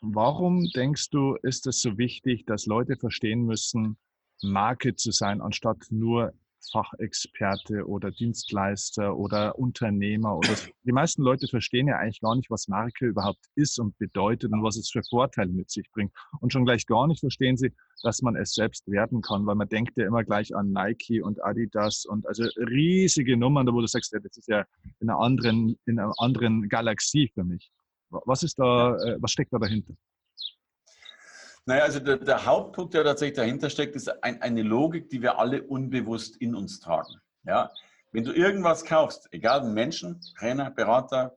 [0.01, 3.97] warum denkst du, ist es so wichtig, dass Leute verstehen müssen,
[4.43, 6.33] Marke zu sein, anstatt nur
[6.73, 12.69] Fachexperte oder Dienstleister oder Unternehmer oder die meisten Leute verstehen ja eigentlich gar nicht, was
[12.69, 16.13] Marke überhaupt ist und bedeutet und was es für Vorteile mit sich bringt.
[16.41, 19.69] Und schon gleich gar nicht verstehen sie, dass man es selbst werden kann, weil man
[19.69, 24.13] denkt ja immer gleich an Nike und Adidas und also riesige Nummern, wo du sagst,
[24.13, 24.65] das ist ja
[25.01, 27.71] in einer anderen, in einer anderen Galaxie für mich.
[28.11, 29.95] Was ist da, äh, was steckt da dahinter?
[31.67, 35.39] Naja, also der, der, Hauptpunkt, der tatsächlich dahinter steckt, ist ein, eine Logik, die wir
[35.39, 37.21] alle unbewusst in uns tragen.
[37.45, 37.71] Ja?
[38.11, 41.37] Wenn du irgendwas kaufst, egal ein Menschen, Trainer, Berater,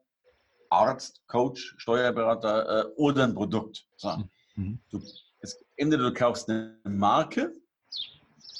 [0.70, 4.24] Arzt, Coach, Steuerberater äh, oder ein Produkt, so,
[4.56, 4.80] mhm.
[4.90, 5.02] du,
[5.42, 7.52] es, entweder du kaufst eine Marke,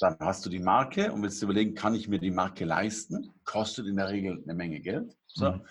[0.00, 3.32] dann hast du die Marke und willst überlegen, kann ich mir die Marke leisten?
[3.44, 5.16] Kostet in der Regel eine Menge Geld.
[5.28, 5.52] So.
[5.52, 5.62] Mhm.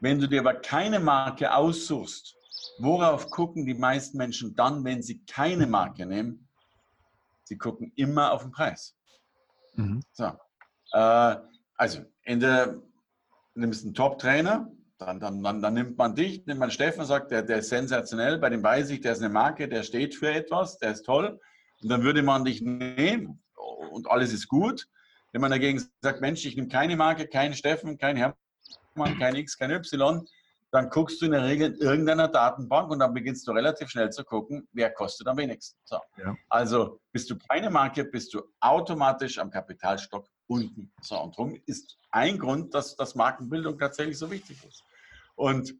[0.00, 2.36] Wenn du dir aber keine Marke aussuchst,
[2.82, 6.48] Worauf gucken die meisten Menschen dann, wenn sie keine Marke nehmen?
[7.44, 8.96] Sie gucken immer auf den Preis.
[9.74, 10.02] Mhm.
[10.12, 10.32] So.
[10.92, 11.36] Äh,
[11.76, 12.80] also, in der,
[13.54, 17.42] nimmst einen Top-Trainer, dann, dann, dann, dann, nimmt man dich, nimmt man Steffen sagt, der,
[17.42, 20.78] der ist sensationell, bei dem weiß ich, der ist eine Marke, der steht für etwas,
[20.78, 21.38] der ist toll.
[21.82, 23.42] Und dann würde man dich nehmen
[23.90, 24.88] und alles ist gut.
[25.32, 28.36] Wenn man dagegen sagt, Mensch, ich nehme keine Marke, keinen Steffen, kein Hermann,
[28.94, 30.24] kein X, kein Y,
[30.72, 34.10] dann guckst du in der Regel in irgendeiner Datenbank und dann beginnst du relativ schnell
[34.10, 35.78] zu gucken, wer kostet am wenigsten.
[35.84, 35.98] So.
[36.16, 36.36] Ja.
[36.48, 40.92] Also bist du keine Marke, bist du automatisch am Kapitalstock unten.
[41.00, 44.84] So, und darum ist ein Grund, dass, dass Markenbildung tatsächlich so wichtig ist.
[45.34, 45.74] Und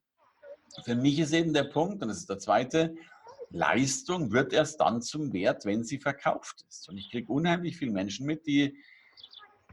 [0.84, 2.94] für mich ist eben der Punkt, und das ist der zweite,
[3.50, 6.88] Leistung wird erst dann zum Wert, wenn sie verkauft ist.
[6.88, 8.76] Und ich kriege unheimlich viele Menschen mit, die,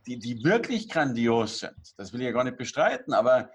[0.07, 1.93] die, die wirklich grandios sind.
[1.97, 3.49] Das will ich ja gar nicht bestreiten, aber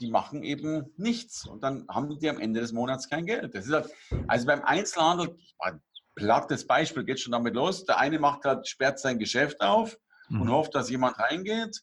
[0.00, 3.54] die machen eben nichts und dann haben die am Ende des Monats kein Geld.
[3.54, 3.88] Das ist halt,
[4.26, 5.80] also beim Einzelhandel, ein
[6.14, 7.84] plattes Beispiel, geht schon damit los.
[7.84, 9.96] Der eine macht halt, sperrt sein Geschäft auf
[10.28, 10.42] mhm.
[10.42, 11.82] und hofft, dass jemand reingeht.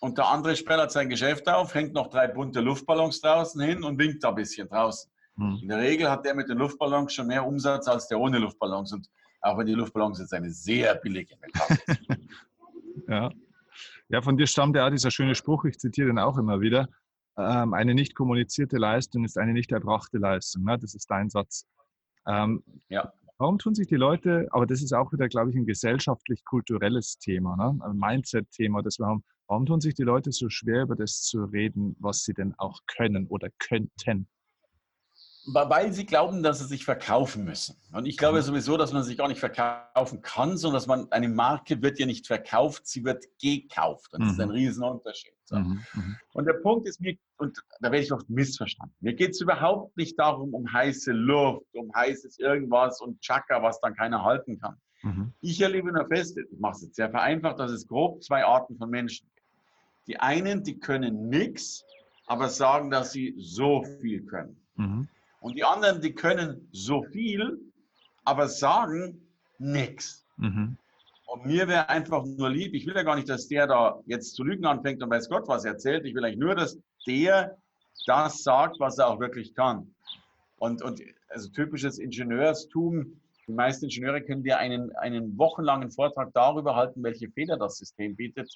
[0.00, 3.98] Und der andere sperrt sein Geschäft auf, hängt noch drei bunte Luftballons draußen hin und
[3.98, 5.10] winkt da ein bisschen draußen.
[5.36, 5.58] Mhm.
[5.62, 8.92] In der Regel hat der mit den Luftballons schon mehr Umsatz als der ohne Luftballons.
[8.92, 9.08] Und
[9.40, 12.28] auch wenn die Luftballons jetzt eine sehr billige Metall sind.
[13.08, 13.30] ja.
[14.14, 16.88] Ja, von dir stammt ja auch dieser schöne Spruch, ich zitiere den auch immer wieder
[17.36, 20.64] ähm, eine nicht kommunizierte Leistung ist eine nicht erbrachte Leistung.
[20.64, 20.78] Ne?
[20.78, 21.66] Das ist dein Satz.
[22.26, 23.12] Ähm, ja.
[23.38, 27.56] Warum tun sich die Leute, aber das ist auch wieder, glaube ich, ein gesellschaftlich-kulturelles Thema,
[27.56, 27.84] ne?
[27.84, 29.24] ein Mindset-Thema, das wir haben.
[29.48, 32.80] Warum tun sich die Leute so schwer, über das zu reden, was sie denn auch
[32.86, 34.28] können oder könnten?
[35.46, 37.76] Weil sie glauben, dass sie sich verkaufen müssen.
[37.92, 38.42] Und ich glaube mhm.
[38.42, 42.06] sowieso, dass man sich gar nicht verkaufen kann, sondern dass man eine Marke wird ja
[42.06, 44.12] nicht verkauft, sie wird gekauft.
[44.14, 44.34] Und das mhm.
[44.34, 44.54] ist ein mhm.
[44.54, 45.34] Riesenunterschied.
[45.44, 45.56] So.
[45.56, 46.16] Mhm, mhm.
[46.32, 49.96] Und der Punkt ist mir, und da werde ich oft missverstanden, mir geht es überhaupt
[49.96, 54.76] nicht darum, um heiße Luft, um heißes irgendwas und Chaka, was dann keiner halten kann.
[55.02, 55.32] Mhm.
[55.42, 58.78] Ich erlebe nur fest, ich mache es jetzt sehr vereinfacht, dass es grob zwei Arten
[58.78, 59.46] von Menschen gibt.
[60.06, 61.84] Die einen, die können nichts,
[62.26, 64.56] aber sagen, dass sie so viel können.
[65.44, 67.60] Und die anderen, die können so viel,
[68.24, 69.28] aber sagen
[69.58, 70.26] nichts.
[70.38, 70.78] Mhm.
[71.26, 74.36] Und mir wäre einfach nur lieb, ich will ja gar nicht, dass der da jetzt
[74.36, 76.06] zu lügen anfängt und weiß Gott was erzählt.
[76.06, 77.58] Ich will eigentlich nur, dass der
[78.06, 79.94] das sagt, was er auch wirklich kann.
[80.56, 86.74] Und, und also typisches Ingenieurstum, die meisten Ingenieure können dir einen, einen wochenlangen Vortrag darüber
[86.74, 88.50] halten, welche Fehler das System bietet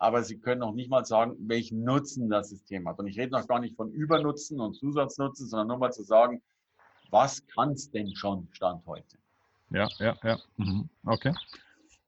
[0.00, 2.98] aber sie können noch nicht mal sagen, welchen Nutzen das System hat.
[2.98, 6.40] Und ich rede noch gar nicht von Übernutzen und Zusatznutzen, sondern nur mal zu sagen,
[7.10, 9.18] was kann es denn schon Stand heute?
[9.70, 10.38] Ja, ja, ja.
[10.56, 10.88] Mhm.
[11.04, 11.34] Okay.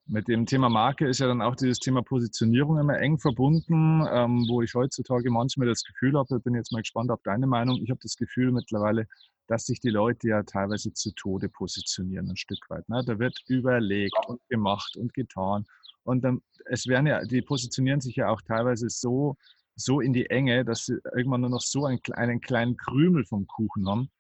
[0.07, 4.45] Mit dem Thema Marke ist ja dann auch dieses Thema Positionierung immer eng verbunden, ähm,
[4.49, 7.81] wo ich heutzutage manchmal das Gefühl habe, ich bin jetzt mal gespannt auf deine Meinung,
[7.83, 9.07] ich habe das Gefühl mittlerweile,
[9.47, 12.89] dass sich die Leute ja teilweise zu Tode positionieren, ein Stück weit.
[12.89, 13.03] Ne?
[13.05, 15.65] Da wird überlegt und gemacht und getan.
[16.05, 19.37] Und dann, es werden ja, die positionieren sich ja auch teilweise so,
[19.77, 23.47] so in die Enge, dass sie irgendwann nur noch so einen, einen kleinen Krümel vom
[23.47, 24.11] Kuchen haben.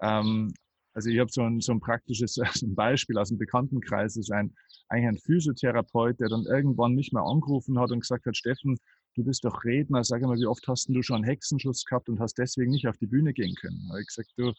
[0.00, 0.52] Ähm,
[0.92, 2.38] also ich habe so ein, so ein praktisches
[2.74, 4.54] Beispiel aus dem Bekanntenkreis, das ist ein,
[4.88, 8.78] eigentlich ein Physiotherapeut, der dann irgendwann mich mal angerufen hat und gesagt hat, Steffen,
[9.14, 12.20] du bist doch Redner, sag mal, wie oft hast du schon einen Hexenschuss gehabt und
[12.20, 13.78] hast deswegen nicht auf die Bühne gehen können?
[13.88, 14.52] Da habe ich gesagt, du,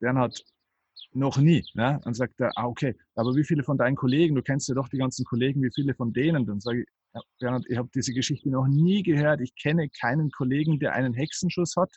[0.00, 0.42] Bernhard,
[1.12, 1.64] noch nie.
[1.74, 2.00] Ne?
[2.04, 4.88] Dann sagt er, ah, okay, aber wie viele von deinen Kollegen, du kennst ja doch
[4.88, 6.46] die ganzen Kollegen, wie viele von denen?
[6.46, 6.86] Dann sage ich,
[7.40, 9.40] Bernhard, ich habe diese Geschichte noch nie gehört.
[9.40, 11.90] Ich kenne keinen Kollegen, der einen Hexenschuss hat,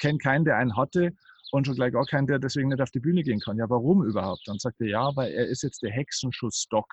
[0.00, 1.12] kenne keinen, der einen hatte
[1.52, 3.58] und schon gleich gar keinen, der deswegen nicht auf die Bühne gehen kann.
[3.58, 4.42] Ja, warum überhaupt?
[4.46, 6.86] Dann sagt er, ja, weil er ist jetzt der Hexenschuss-Doc.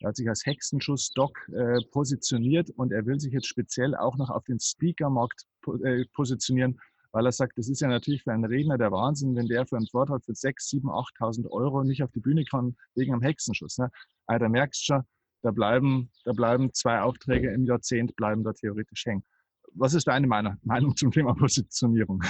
[0.00, 4.30] Er hat sich als Hexenschuss-Doc äh, positioniert und er will sich jetzt speziell auch noch
[4.30, 5.42] auf den Speaker-Markt
[5.84, 6.78] äh, positionieren,
[7.16, 9.78] weil er sagt, das ist ja natürlich für einen Redner der Wahnsinn, wenn der für
[9.78, 13.78] einen Vortrag für 6.000, 7.000, 8.000 Euro nicht auf die Bühne kann wegen einem Hexenschuss.
[13.78, 13.90] Ne?
[14.26, 15.02] Aber da merkst du schon,
[15.40, 19.24] da bleiben, da bleiben zwei Aufträge im Jahrzehnt, bleiben da theoretisch hängen.
[19.72, 20.26] Was ist deine
[20.62, 22.22] Meinung zum Thema Positionierung?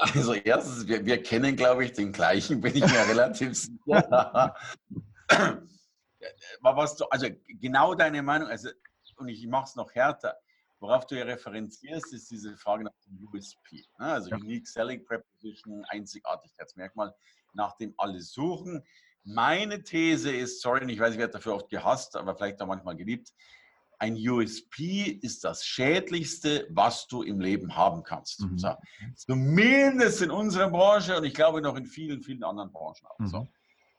[0.00, 4.54] Also erstens, wir, wir kennen, glaube ich, den gleichen, bin ich mir relativ sicher.
[6.60, 7.26] Was du, also
[7.58, 8.68] genau deine Meinung, also,
[9.16, 10.36] und ich mache es noch härter.
[10.80, 14.06] Worauf du ja referenzierst, ist diese Frage nach dem USP, ne?
[14.06, 14.36] also ja.
[14.36, 17.14] Unique Selling Preposition, Einzigartigkeitsmerkmal,
[17.52, 18.82] nach dem alle suchen.
[19.22, 22.96] Meine These ist, sorry, ich weiß, ich werde dafür oft gehasst, aber vielleicht auch manchmal
[22.96, 23.30] geliebt.
[23.98, 28.40] Ein USP ist das Schädlichste, was du im Leben haben kannst.
[28.40, 28.56] Mhm.
[28.56, 28.74] So.
[29.14, 33.18] Zumindest in unserer Branche und ich glaube noch in vielen, vielen anderen Branchen auch.
[33.18, 33.26] Mhm.
[33.26, 33.48] So.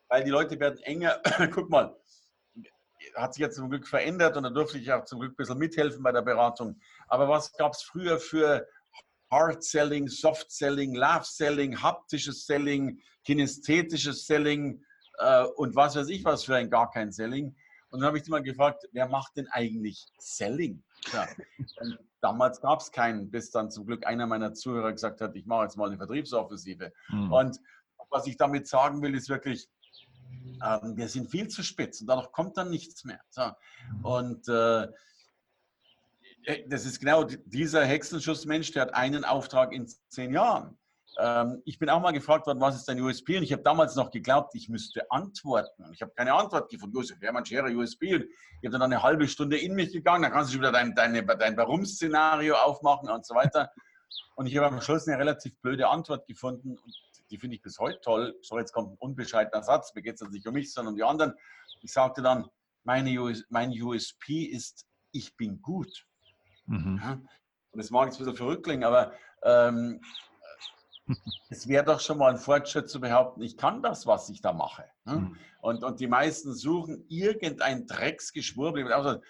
[0.10, 1.22] Weil die Leute werden enger.
[1.52, 1.96] Guck mal,
[3.16, 5.58] hat sich jetzt zum Glück verändert und da durfte ich auch zum Glück ein bisschen
[5.58, 6.80] mithelfen bei der Beratung.
[7.08, 8.68] Aber was gab es früher für
[9.30, 14.84] Hard Selling, Soft Selling, Love Selling, haptisches Selling, kinästhetisches Selling
[15.20, 17.56] äh, und was weiß ich was für ein gar kein Selling?
[17.90, 20.84] Und dann habe ich mal gefragt, wer macht denn eigentlich Selling?
[21.12, 21.28] Ja.
[22.22, 25.64] damals gab es keinen, bis dann zum Glück einer meiner Zuhörer gesagt hat, ich mache
[25.64, 26.94] jetzt mal eine Vertriebsoffensive.
[27.10, 27.34] Mhm.
[27.34, 27.60] Und
[28.10, 29.68] was ich damit sagen will, ist wirklich,
[30.64, 33.22] ähm, wir sind viel zu spitz und dadurch kommt dann nichts mehr.
[33.30, 33.52] So.
[34.04, 34.84] Und äh,
[36.44, 40.78] äh das ist genau dieser Hexenschussmensch, der hat einen Auftrag in zehn Jahren.
[41.20, 43.38] Ähm, ich bin auch mal gefragt worden, was ist dein USP?
[43.38, 45.84] Und ich habe damals noch geglaubt, ich müsste antworten.
[45.84, 46.96] Und ich habe keine Antwort gefunden.
[46.96, 48.16] Josef Hermann Scherer, USP.
[48.16, 48.26] Und
[48.62, 50.24] ich habe dann eine halbe Stunde in mich gegangen.
[50.24, 53.72] Dann kannst du wieder dein, deine, dein Warum-Szenario aufmachen und so weiter.
[54.36, 56.78] Und ich habe am Schluss eine relativ blöde Antwort gefunden.
[56.78, 56.96] Und
[57.32, 58.38] die finde ich bis heute toll.
[58.42, 61.04] So, jetzt kommt ein unbescheidener Satz, mir geht es nicht um mich, sondern um die
[61.04, 61.34] anderen.
[61.82, 62.48] Ich sagte dann,
[62.84, 66.06] meine US, mein USP ist, ich bin gut.
[66.66, 67.00] Mhm.
[67.02, 67.14] Ja?
[67.14, 69.14] Und das mag jetzt bisschen verrückt klingen, aber
[69.44, 70.02] ähm,
[71.50, 74.52] es wäre doch schon mal ein Fortschritt zu behaupten, ich kann das, was ich da
[74.52, 74.86] mache.
[75.06, 75.16] Ne?
[75.16, 75.38] Mhm.
[75.62, 78.86] Und, und die meisten suchen irgendein Drecksgeschwurbel.
[78.86, 79.22] Ich habe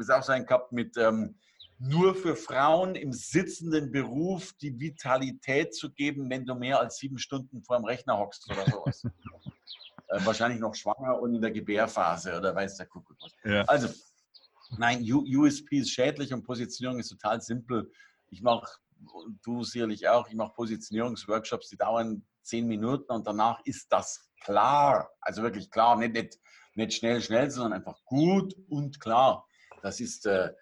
[0.00, 1.36] es auch so einen gehabt mit, ähm,
[1.84, 7.18] nur für Frauen im sitzenden Beruf die Vitalität zu geben, wenn du mehr als sieben
[7.18, 9.04] Stunden vor dem Rechner hockst oder sowas.
[10.08, 13.32] äh, wahrscheinlich noch schwanger und in der Gebärphase oder weiß der Kuckuck was.
[13.44, 13.62] Ja.
[13.62, 13.88] Also,
[14.78, 17.90] nein, USP ist schädlich und Positionierung ist total simpel.
[18.30, 18.78] Ich mache,
[19.42, 25.10] du sicherlich auch, ich mache Positionierungsworkshops, die dauern zehn Minuten und danach ist das klar.
[25.20, 26.38] Also wirklich klar, nicht, nicht,
[26.76, 29.44] nicht schnell, schnell, sondern einfach gut und klar.
[29.82, 30.26] Das ist.
[30.26, 30.52] Äh,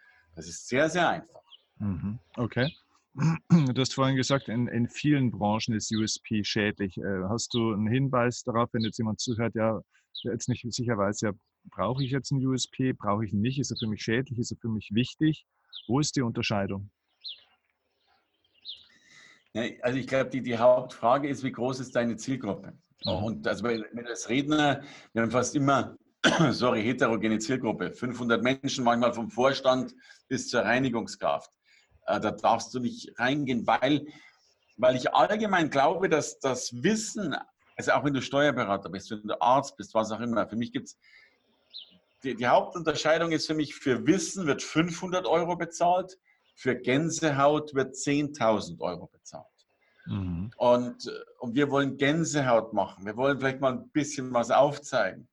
[0.40, 1.42] das ist sehr, sehr einfach.
[1.78, 2.18] Mhm.
[2.36, 2.74] Okay.
[3.74, 6.96] Du hast vorhin gesagt, in, in vielen Branchen ist USP schädlich.
[6.96, 9.80] Äh, hast du einen Hinweis darauf, wenn jetzt jemand zuhört, ja,
[10.22, 11.32] jetzt nicht sicher weiß, ja,
[11.70, 14.52] brauche ich jetzt einen USP, brauche ich ihn nicht, ist er für mich schädlich, ist
[14.52, 15.44] er für mich wichtig?
[15.88, 16.90] Wo ist die Unterscheidung?
[19.52, 22.72] Ja, also ich glaube, die, die Hauptfrage ist, wie groß ist deine Zielgruppe?
[23.04, 23.12] Mhm.
[23.12, 24.82] Und also wenn als Redner,
[25.12, 25.96] wir haben fast immer
[26.50, 29.94] sorry, heterogene Zielgruppe, 500 Menschen, manchmal vom Vorstand
[30.28, 31.50] bis zur Reinigungskraft.
[32.06, 34.06] Äh, da darfst du nicht reingehen, weil,
[34.76, 37.34] weil ich allgemein glaube, dass das Wissen,
[37.76, 40.72] also auch wenn du Steuerberater bist, wenn du Arzt bist, was auch immer, für mich
[40.72, 40.98] gibt es,
[42.22, 46.18] die, die Hauptunterscheidung ist für mich, für Wissen wird 500 Euro bezahlt,
[46.54, 49.46] für Gänsehaut wird 10.000 Euro bezahlt.
[50.04, 50.50] Mhm.
[50.58, 53.06] Und, und wir wollen Gänsehaut machen.
[53.06, 55.28] Wir wollen vielleicht mal ein bisschen was aufzeigen.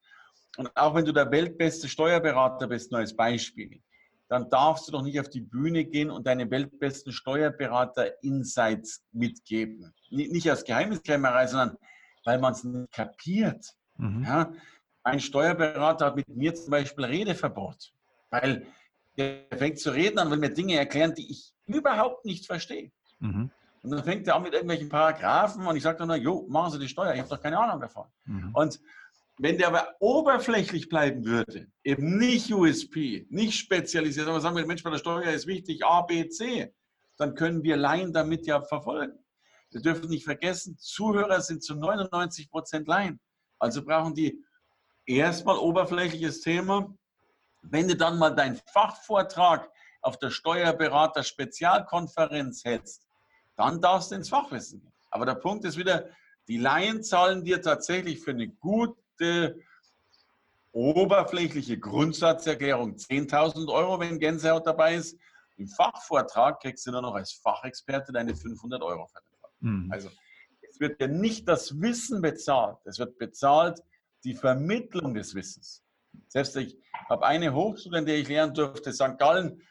[0.57, 3.81] Und auch wenn du der weltbeste Steuerberater bist, nur als Beispiel,
[4.27, 9.93] dann darfst du doch nicht auf die Bühne gehen und deine weltbesten Steuerberater-Insights mitgeben.
[10.09, 11.77] Nicht als Geheimniskrämerei, sondern
[12.25, 13.73] weil man es nicht kapiert.
[13.97, 14.23] Mhm.
[14.23, 14.51] Ja?
[15.03, 17.93] Ein Steuerberater hat mit mir zum Beispiel Redeverbot,
[18.29, 18.65] weil
[19.17, 22.91] der fängt zu reden an, will mir Dinge erklären, die ich überhaupt nicht verstehe.
[23.19, 23.49] Mhm.
[23.83, 26.79] Und dann fängt er an mit irgendwelchen Paragraphen und ich sage dann, jo, machen Sie
[26.79, 28.07] die Steuer, ich habe doch keine Ahnung davon.
[28.25, 28.49] Mhm.
[28.53, 28.81] Und
[29.39, 34.83] wenn der aber oberflächlich bleiben würde, eben nicht USP, nicht spezialisiert, aber sagen wir, Mensch,
[34.83, 36.73] bei der Steuer ist wichtig A, B, C,
[37.17, 39.17] dann können wir Laien damit ja verfolgen.
[39.71, 43.19] Wir dürfen nicht vergessen, Zuhörer sind zu 99 Prozent Laien.
[43.59, 44.43] Also brauchen die
[45.05, 46.93] erstmal oberflächliches Thema.
[47.61, 49.69] Wenn du dann mal deinen Fachvortrag
[50.01, 53.05] auf der Steuerberater Spezialkonferenz hältst,
[53.55, 54.93] dann darfst du ins Fachwissen gehen.
[55.09, 56.09] Aber der Punkt ist wieder,
[56.47, 59.59] die Laien zahlen dir tatsächlich für eine gut direkte,
[60.71, 65.17] oberflächliche Grundsatzerklärung 10.000 Euro, wenn Gänsehaut dabei ist.
[65.57, 69.19] Im Fachvortrag kriegst du nur noch als Fachexperte deine 500 Euro für
[69.59, 69.91] mhm.
[69.91, 70.09] Also
[70.69, 73.81] es wird ja nicht das Wissen bezahlt, es wird bezahlt
[74.23, 75.83] die Vermittlung des Wissens.
[76.27, 76.77] Selbst ich
[77.09, 79.17] habe eine Hochschule, in der ich lernen durfte, St.
[79.17, 79.61] Gallen,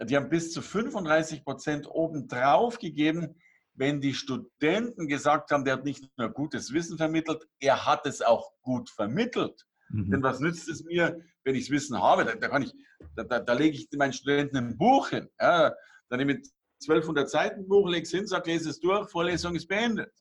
[0.00, 3.34] die haben bis zu 35 Prozent obendrauf gegeben,
[3.74, 8.22] wenn die Studenten gesagt haben, der hat nicht nur gutes Wissen vermittelt, er hat es
[8.22, 9.66] auch gut vermittelt.
[9.88, 10.10] Mhm.
[10.10, 12.24] Denn was nützt es mir, wenn ich das Wissen habe?
[12.24, 12.72] Da, da kann ich,
[13.16, 15.28] da, da, da, lege ich meinen Studenten ein Buch hin.
[15.40, 15.74] Ja,
[16.08, 16.50] dann nehme ich
[16.82, 20.12] 1200 Seiten Buch, lege es hin, sage, lese es durch, Vorlesung ist beendet.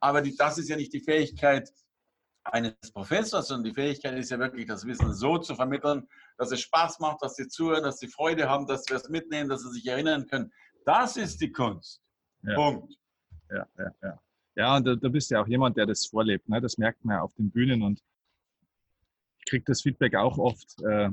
[0.00, 1.68] Aber die, das ist ja nicht die Fähigkeit
[2.44, 6.06] eines Professors, sondern die Fähigkeit ist ja wirklich, das Wissen so zu vermitteln,
[6.36, 9.48] dass es Spaß macht, dass sie zuhören, dass sie Freude haben, dass wir es mitnehmen,
[9.48, 10.52] dass sie sich erinnern können.
[10.84, 12.00] Das ist die Kunst.
[12.42, 12.54] Ja.
[12.54, 12.94] Punkt.
[13.50, 14.20] Ja, ja, ja.
[14.56, 16.48] Ja, und du, du bist ja auch jemand, der das vorlebt.
[16.48, 16.60] Ne?
[16.60, 18.02] Das merkt man ja auf den Bühnen und
[19.38, 20.82] ich kriege das Feedback auch oft.
[20.82, 21.10] Äh,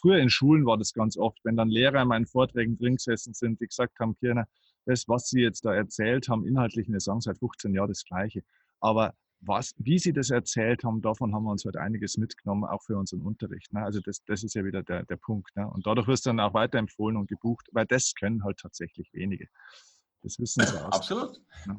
[0.00, 3.34] früher in Schulen war das ganz oft, wenn dann Lehrer in meinen Vorträgen drin gesessen
[3.34, 4.48] sind, die gesagt haben, Kirner,
[4.86, 8.42] das, was Sie jetzt da erzählt haben, inhaltlich, wir sagen seit 15 Jahren das Gleiche.
[8.80, 12.82] Aber was, wie Sie das erzählt haben, davon haben wir uns heute einiges mitgenommen, auch
[12.82, 13.72] für unseren Unterricht.
[13.72, 13.82] Ne?
[13.82, 15.54] Also das, das ist ja wieder der, der Punkt.
[15.56, 15.68] Ne?
[15.68, 19.48] Und dadurch wird es dann auch weiterempfohlen und gebucht, weil das können halt tatsächlich wenige.
[20.22, 20.92] Das wissen Sie auch.
[20.92, 21.40] Absolut.
[21.66, 21.76] Ja.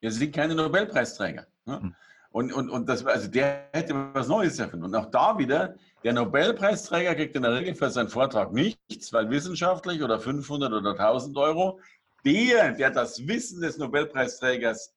[0.00, 1.46] Wir sind keine Nobelpreisträger.
[1.66, 1.80] Ne?
[1.80, 1.94] Hm.
[2.32, 4.84] Und, und, und das, also der hätte was Neues erfunden.
[4.84, 9.28] Und auch da wieder, der Nobelpreisträger kriegt in der Regel für seinen Vortrag nichts, weil
[9.30, 11.80] wissenschaftlich oder 500 oder 1000 Euro.
[12.24, 14.94] Der, der das Wissen des Nobelpreisträgers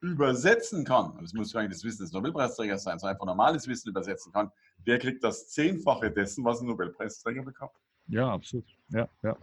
[0.00, 4.32] übersetzen kann, das muss eigentlich das Wissen des Nobelpreisträgers sein, so einfach normales Wissen übersetzen
[4.32, 4.50] kann,
[4.86, 7.72] der kriegt das Zehnfache dessen, was ein Nobelpreisträger bekommt.
[8.06, 8.66] Ja, absolut.
[8.90, 9.36] Ja, ja.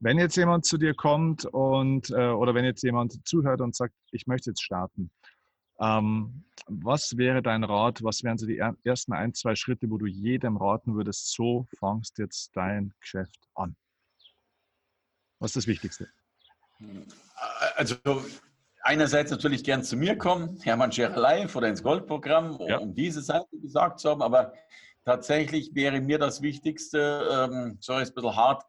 [0.00, 3.94] Wenn jetzt jemand zu dir kommt und äh, oder wenn jetzt jemand zuhört und sagt,
[4.10, 5.10] ich möchte jetzt starten,
[5.80, 8.02] ähm, was wäre dein Rat?
[8.02, 12.18] Was wären so die ersten ein, zwei Schritte, wo du jedem raten würdest, so fangst
[12.18, 13.76] jetzt dein Geschäft an?
[15.38, 16.08] Was ist das Wichtigste?
[17.74, 17.96] Also
[18.82, 22.78] einerseits natürlich gern zu mir kommen, Hermann Scherer Live oder ins Goldprogramm, ja.
[22.78, 24.52] um diese Seite gesagt zu haben, aber
[25.04, 28.64] tatsächlich wäre mir das Wichtigste, ähm, sorry, ist ein bisschen hart,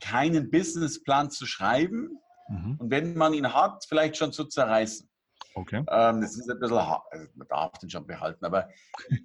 [0.00, 2.76] keinen Businessplan zu schreiben mhm.
[2.78, 5.08] und wenn man ihn hat, vielleicht schon zu zerreißen.
[5.54, 5.84] Okay.
[5.88, 8.68] Ähm, das ist ein bisschen also man darf den schon behalten, aber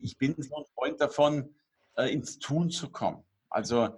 [0.02, 1.56] ich bin so ein Freund davon,
[1.96, 3.24] äh, ins Tun zu kommen.
[3.50, 3.98] Also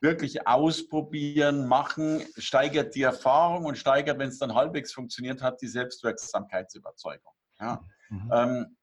[0.00, 5.68] wirklich ausprobieren, machen, steigert die Erfahrung und steigert, wenn es dann halbwegs funktioniert hat, die
[5.68, 7.32] Selbstwirksamkeitsüberzeugung.
[7.60, 7.84] Ja.
[8.08, 8.30] Mhm.
[8.32, 8.76] Ähm,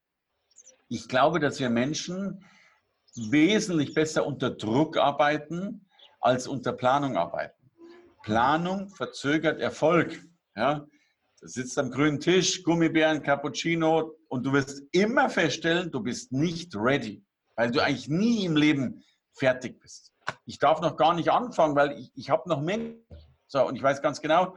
[0.89, 2.46] ich glaube, dass wir Menschen
[3.16, 5.88] wesentlich besser unter Druck arbeiten
[6.22, 7.72] als unter Planung arbeiten.
[8.24, 10.22] Planung verzögert Erfolg.
[10.55, 10.86] Ja.
[11.39, 16.76] Du sitzt am grünen Tisch, Gummibären, Cappuccino und du wirst immer feststellen, du bist nicht
[16.76, 19.03] ready, weil du eigentlich nie im Leben
[19.34, 20.11] fertig bist
[20.45, 23.05] ich darf noch gar nicht anfangen, weil ich, ich habe noch Mängel.
[23.47, 24.55] So, und ich weiß ganz genau,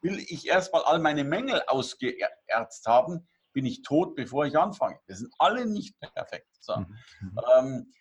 [0.00, 4.98] will ich erstmal all meine Mängel ausgeerzt haben, bin ich tot, bevor ich anfange.
[5.06, 6.48] Wir sind alle nicht perfekt.
[6.60, 6.76] So.
[6.76, 7.40] Mhm.
[7.56, 7.92] Ähm,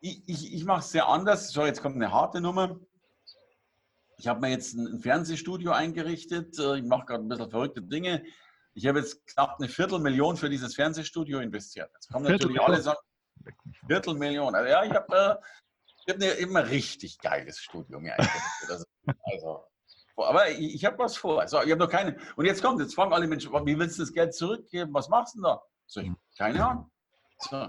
[0.00, 1.50] ich, ich, ich mache es sehr anders.
[1.50, 2.78] So, jetzt kommt eine harte Nummer.
[4.16, 6.58] Ich habe mir jetzt ein Fernsehstudio eingerichtet.
[6.58, 8.24] Äh, ich mache gerade ein bisschen verrückte Dinge.
[8.74, 11.90] Ich habe jetzt knapp eine Viertelmillion für dieses Fernsehstudio investiert.
[11.94, 12.98] Jetzt kommen natürlich alle sagen,
[13.86, 14.54] Viertelmillion.
[14.54, 15.34] Also ja, ich habe äh,
[16.08, 18.70] habe ein immer richtig geiles Studio mir eingerichtet.
[18.70, 18.84] Also,
[19.22, 19.64] also,
[20.16, 21.40] aber ich, ich habe was vor.
[21.40, 22.16] Also, ich habe noch keine.
[22.36, 24.92] Und jetzt kommt, jetzt fragen alle Menschen, wie willst du das Geld zurückgeben?
[24.92, 25.62] Was machst du denn da?
[25.86, 26.90] So, ich, keine Ahnung.
[27.38, 27.68] So,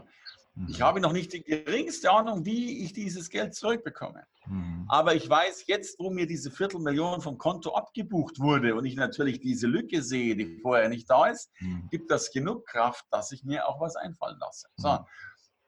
[0.68, 0.84] ich mhm.
[0.84, 4.26] habe noch nicht die geringste Ahnung, wie ich dieses Geld zurückbekomme.
[4.46, 4.86] Mhm.
[4.90, 9.40] Aber ich weiß jetzt, wo mir diese Viertelmillion vom Konto abgebucht wurde und ich natürlich
[9.40, 11.88] diese Lücke sehe, die vorher nicht da ist, mhm.
[11.90, 14.68] gibt das genug Kraft, dass ich mir auch was einfallen lasse.
[14.76, 15.00] So.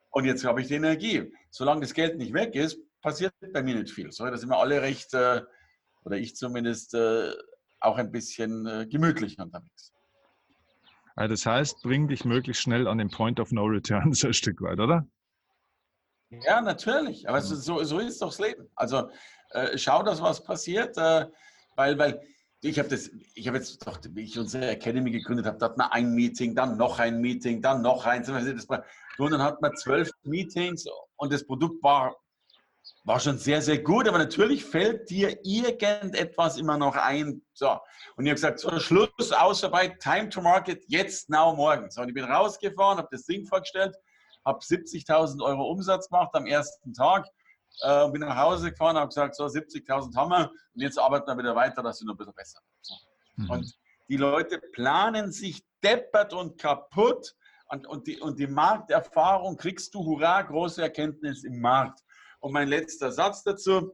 [0.10, 1.32] Und jetzt habe ich die Energie.
[1.52, 4.12] Solange das Geld nicht weg ist, passiert bei mir nicht viel.
[4.12, 5.42] So, da sind wir alle recht, äh,
[6.04, 7.32] oder ich zumindest, äh,
[7.80, 9.94] auch ein bisschen äh, gemütlich unterwegs.
[11.16, 14.34] Also das heißt, bring dich möglichst schnell an den Point of No Return so ein
[14.34, 15.08] Stück weit, oder?
[16.30, 17.28] Ja, natürlich.
[17.28, 18.70] Aber so, so ist doch das Leben.
[18.76, 19.10] Also
[19.52, 21.28] äh, schau, dass was passiert, äh,
[21.76, 22.22] weil, weil
[22.62, 25.78] ich habe das, ich habe jetzt doch, wie ich unsere Academy gegründet habe, da hat
[25.78, 28.30] man ein Meeting, dann noch ein Meeting, dann noch eins.
[28.30, 30.86] Und dann hat man zwölf Meetings
[31.18, 32.16] und das Produkt war,
[33.04, 37.42] war schon sehr, sehr gut, aber natürlich fällt dir irgendetwas immer noch ein.
[37.54, 37.80] So.
[38.16, 41.90] Und ich habe gesagt, so Schluss, Ausarbeit, Time to Market, jetzt, now, morgen.
[41.90, 43.96] So, und ich bin rausgefahren, habe das Ding vorgestellt,
[44.46, 47.28] habe 70.000 Euro Umsatz gemacht am ersten Tag
[47.82, 51.38] äh, bin nach Hause gefahren, habe gesagt, so 70.000 haben wir und jetzt arbeiten wir
[51.38, 52.96] wieder weiter, dass sie noch ein bisschen besser so.
[53.38, 53.50] mhm.
[53.50, 53.74] Und
[54.10, 57.34] die Leute planen sich deppert und kaputt
[57.70, 62.02] und, und, die, und die Markterfahrung kriegst du, hurra, große Erkenntnis im Markt.
[62.42, 63.94] Und mein letzter Satz dazu,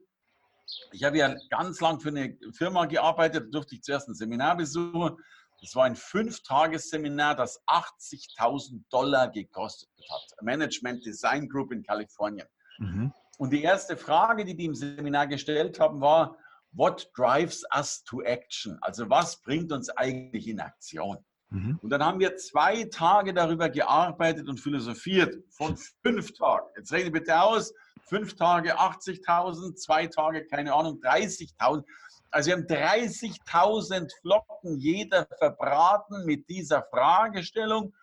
[0.91, 5.17] ich habe ja ganz lang für eine Firma gearbeitet, durfte ich zuerst ein Seminar besuchen.
[5.61, 10.43] Das war ein Fünf-Tages-Seminar, das 80.000 Dollar gekostet hat.
[10.43, 12.47] Management Design Group in Kalifornien.
[12.79, 13.13] Mhm.
[13.37, 16.37] Und die erste Frage, die die im Seminar gestellt haben, war,
[16.71, 18.77] what drives us to action?
[18.81, 21.17] Also was bringt uns eigentlich in Aktion?
[21.49, 21.79] Mhm.
[21.81, 26.67] Und dann haben wir zwei Tage darüber gearbeitet und philosophiert, von fünf Tagen.
[26.77, 27.73] Jetzt rede bitte aus,
[28.07, 31.83] fünf Tage 80.000, zwei Tage, keine Ahnung, 30.000.
[32.31, 37.93] Also wir haben 30.000 Flocken jeder verbraten mit dieser Fragestellung,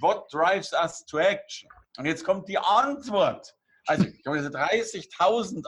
[0.00, 1.68] what drives us to action?
[1.98, 3.54] Und jetzt kommt die Antwort.
[3.86, 5.66] Also ich habe diese 30.000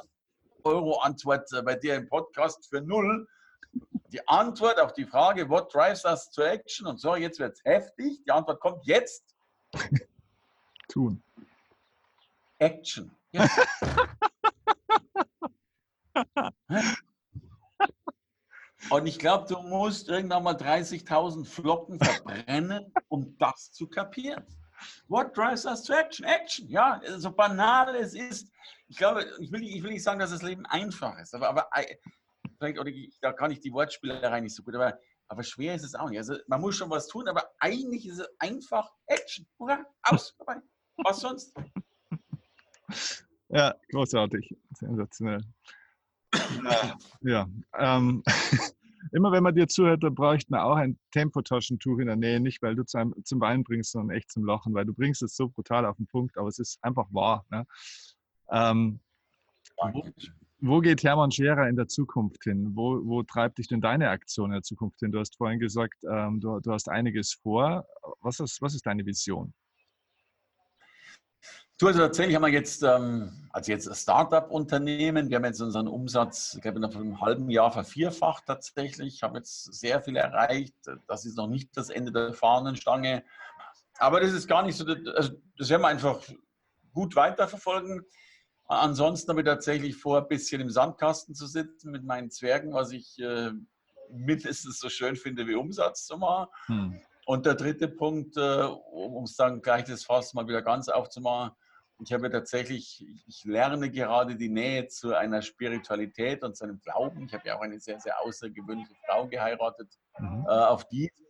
[0.64, 3.26] Euro Antwort äh, bei dir im Podcast für null.
[4.15, 6.87] Die Antwort auf die Frage, what drives us to action?
[6.87, 8.23] Und so, jetzt wird es heftig.
[8.25, 9.35] Die Antwort kommt jetzt.
[10.89, 11.21] Tun.
[12.61, 13.11] Action.
[13.33, 13.49] Ja.
[18.91, 24.47] Und ich glaube, du musst irgendwann mal 30.000 Flocken verbrennen, um das zu kapieren.
[25.09, 26.25] What drives us to action?
[26.25, 28.49] Action, ja, so banal es ist.
[28.87, 31.69] Ich glaube, ich will, ich will nicht sagen, dass das Leben einfach ist, aber, aber
[32.59, 34.98] vielleicht, oder ich, da kann ich die Wortspielerei nicht so gut, aber,
[35.28, 36.18] aber schwer ist es auch nicht.
[36.18, 39.46] Also man muss schon was tun, aber eigentlich ist es einfach Action.
[39.59, 40.61] Hurra, aus, dabei.
[40.96, 41.55] Was sonst?
[43.48, 44.57] Ja, großartig.
[44.74, 45.40] Sensationell.
[47.20, 47.48] ja,
[47.78, 48.22] ähm,
[49.12, 52.62] immer wenn man dir zuhört, da bräuchte man auch ein Tempotaschentuch in der Nähe, nicht
[52.62, 55.48] weil du zum, zum Weinen bringst, sondern echt zum Lachen, weil du bringst es so
[55.48, 57.44] brutal auf den Punkt, aber es ist einfach wahr.
[57.50, 57.66] Ne?
[58.50, 59.00] Ähm,
[60.61, 62.72] wo, geht Hermann Scherer in der Zukunft hin?
[62.74, 65.12] Wo, wo, treibt dich denn deine Aktion in der Zukunft hin?
[65.12, 67.86] Du hast vorhin gesagt, ähm, du, du, hast einiges vor.
[68.20, 69.52] Was ist, was ist deine Vision?
[71.76, 75.28] Du, also tatsächlich haben wir jetzt, ähm, also jetzt Startup-Unternehmen.
[75.28, 79.16] Wir haben jetzt unseren Umsatz, ich glaube, in einem halben Jahr vervierfacht tatsächlich.
[79.16, 80.74] Ich habe jetzt sehr viel erreicht.
[81.09, 83.24] Das ist noch nicht das Ende der Fahnenstange.
[83.98, 86.20] Aber das ist gar nicht so, also das werden wir einfach
[86.92, 88.05] gut weiterverfolgen.
[88.67, 92.93] Ansonsten habe ich tatsächlich vor, ein bisschen im Sandkasten zu sitzen mit meinen Zwergen, was
[92.93, 93.51] ich äh,
[94.11, 96.49] mindestens so schön finde wie Umsatz zu machen.
[96.67, 97.01] Hm.
[97.27, 101.53] Und der dritte Punkt, äh, um es dann gleich das Fass mal wieder ganz aufzumachen,
[102.03, 107.27] ich habe tatsächlich, ich lerne gerade die Nähe zu einer Spiritualität und zu einem Glauben.
[107.27, 109.89] Ich habe ja auch eine sehr, sehr außergewöhnliche Frau geheiratet.
[110.19, 110.45] Mhm.
[110.49, 111.25] Äh, auf diesem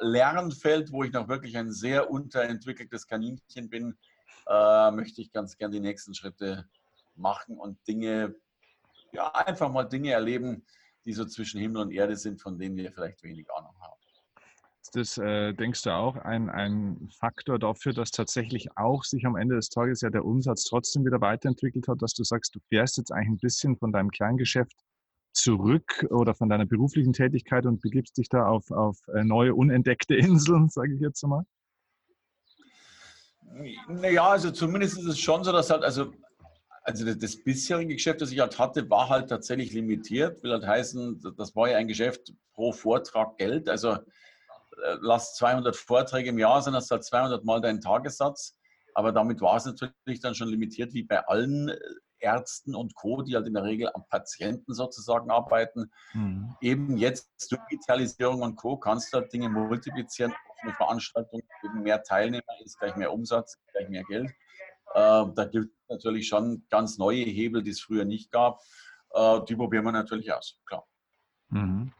[0.00, 3.98] Lernfeld, wo ich noch wirklich ein sehr unterentwickeltes Kaninchen bin,
[4.46, 6.68] äh, möchte ich ganz gern die nächsten Schritte
[7.14, 8.34] machen und Dinge,
[9.12, 10.64] ja, einfach mal Dinge erleben,
[11.04, 13.96] die so zwischen Himmel und Erde sind, von denen wir vielleicht wenig Ahnung haben
[14.96, 19.56] das, äh, denkst du, auch ein, ein Faktor dafür, dass tatsächlich auch sich am Ende
[19.56, 23.12] des Tages ja der Umsatz trotzdem wieder weiterentwickelt hat, dass du sagst, du fährst jetzt
[23.12, 24.76] eigentlich ein bisschen von deinem Kleingeschäft
[25.32, 30.14] zurück oder von deiner beruflichen Tätigkeit und begibst dich da auf, auf äh, neue, unentdeckte
[30.16, 31.44] Inseln, sage ich jetzt mal?
[33.88, 36.12] Naja, also zumindest ist es schon so, dass halt, also,
[36.82, 40.42] also das, bisherige Geschäft, das ich halt hatte, war halt tatsächlich limitiert.
[40.42, 43.68] Will halt heißen, das war ja ein Geschäft pro Vortrag Geld.
[43.68, 48.56] Also äh, lass 200 Vorträge im Jahr sein, hast halt 200 Mal deinen Tagessatz.
[48.94, 51.78] Aber damit war es natürlich dann schon limitiert, wie bei allen äh,
[52.18, 55.90] Ärzten und Co., die halt in der Regel am Patienten sozusagen arbeiten.
[56.14, 56.54] Mhm.
[56.60, 58.76] Eben jetzt durch Digitalisierung und Co.
[58.76, 60.32] kannst du halt Dinge multiplizieren.
[60.62, 64.30] Eine Veranstaltung, eben mehr Teilnehmer ist gleich mehr Umsatz, gleich mehr Geld.
[64.94, 68.60] Äh, da gibt es natürlich schon ganz neue Hebel, die es früher nicht gab.
[69.12, 70.86] Äh, die probieren wir natürlich aus, klar.
[71.50, 71.92] Mhm.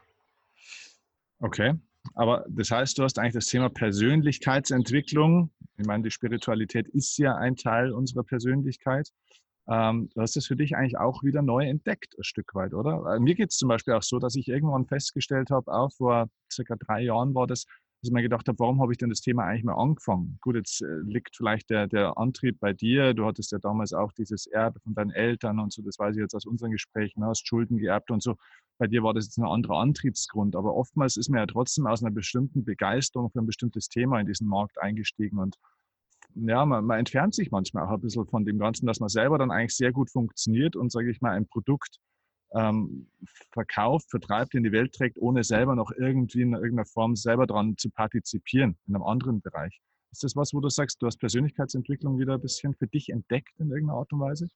[1.39, 1.75] Okay.
[2.15, 5.51] Aber das heißt, du hast eigentlich das Thema Persönlichkeitsentwicklung.
[5.77, 9.11] Ich meine, die Spiritualität ist ja ein Teil unserer Persönlichkeit.
[9.69, 13.19] Ähm, du hast das für dich eigentlich auch wieder neu entdeckt, ein Stück weit, oder?
[13.19, 16.75] Mir geht es zum Beispiel auch so, dass ich irgendwann festgestellt habe, auch vor circa
[16.77, 17.65] drei Jahren war das,
[18.01, 20.37] dass ich mir gedacht habe, warum habe ich denn das Thema eigentlich mal angefangen?
[20.41, 23.13] Gut, jetzt äh, liegt vielleicht der, der Antrieb bei dir.
[23.13, 26.21] Du hattest ja damals auch dieses Erbe von deinen Eltern und so, das weiß ich
[26.21, 28.35] jetzt aus unseren Gesprächen, ne, hast Schulden geerbt und so.
[28.77, 30.55] Bei dir war das jetzt ein anderer Antriebsgrund.
[30.55, 34.27] Aber oftmals ist man ja trotzdem aus einer bestimmten Begeisterung für ein bestimmtes Thema in
[34.27, 35.57] diesen Markt eingestiegen und
[36.39, 39.37] ja, man, man entfernt sich manchmal auch ein bisschen von dem Ganzen, dass man selber
[39.37, 41.99] dann eigentlich sehr gut funktioniert und, sage ich mal, ein Produkt
[42.53, 43.09] ähm,
[43.51, 47.75] verkauft, vertreibt, in die Welt trägt, ohne selber noch irgendwie in irgendeiner Form selber daran
[47.77, 49.81] zu partizipieren, in einem anderen Bereich.
[50.11, 53.59] Ist das was, wo du sagst, du hast Persönlichkeitsentwicklung wieder ein bisschen für dich entdeckt
[53.59, 54.47] in irgendeiner Art und Weise?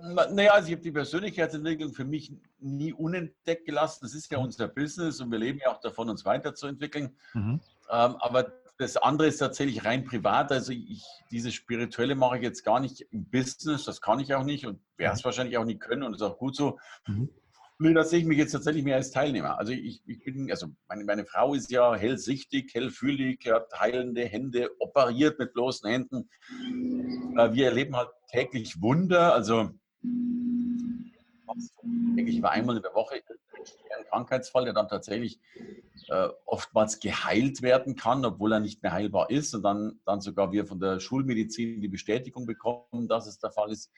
[0.00, 3.98] Naja, also ich habe die Persönlichkeitsentwicklung für mich nie unentdeckt gelassen.
[4.02, 4.44] Das ist ja mhm.
[4.44, 7.16] unser Business und wir leben ja auch davon, uns weiterzuentwickeln.
[7.34, 7.60] Mhm.
[7.90, 10.52] Ähm, aber das andere ist tatsächlich rein privat.
[10.52, 14.44] Also ich, dieses Spirituelle mache ich jetzt gar nicht im Business, das kann ich auch
[14.44, 16.78] nicht und werde es wahrscheinlich auch nicht können und ist auch gut so.
[17.06, 17.28] Mhm.
[17.80, 19.56] Nee, da sehe ich mich jetzt tatsächlich mehr als Teilnehmer.
[19.56, 24.70] Also ich, ich bin, also meine, meine, Frau ist ja hellsichtig, hellfühlig, hat heilende Hände,
[24.80, 26.28] operiert mit bloßen Händen.
[27.36, 29.32] Äh, wir erleben halt täglich Wunder.
[29.32, 29.70] Also
[32.16, 33.22] ich war einmal in der Woche
[33.96, 35.40] ein Krankheitsfall, der dann tatsächlich
[36.08, 39.54] äh, oftmals geheilt werden kann, obwohl er nicht mehr heilbar ist.
[39.54, 43.70] Und dann, dann sogar wir von der Schulmedizin die Bestätigung bekommen, dass es der Fall
[43.70, 43.90] ist.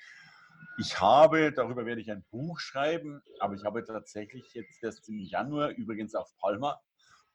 [0.78, 5.18] Ich habe, darüber werde ich ein Buch schreiben, aber ich habe tatsächlich jetzt erst im
[5.18, 6.80] Januar, übrigens auf Palma,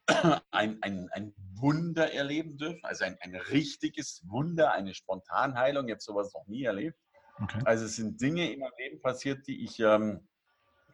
[0.51, 2.79] ein, ein, ein Wunder erleben dürfen.
[2.83, 5.87] Also ein, ein richtiges Wunder, eine Spontanheilung.
[5.87, 6.97] Ich habe sowas noch nie erlebt.
[7.41, 7.59] Okay.
[7.65, 10.27] Also es sind Dinge in meinem Leben passiert, die ich ähm,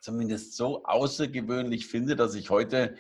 [0.02, 2.96] zumindest so außergewöhnlich finde, dass ich heute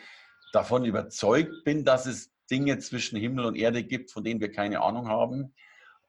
[0.53, 4.81] davon überzeugt bin, dass es Dinge zwischen Himmel und Erde gibt, von denen wir keine
[4.81, 5.53] Ahnung haben.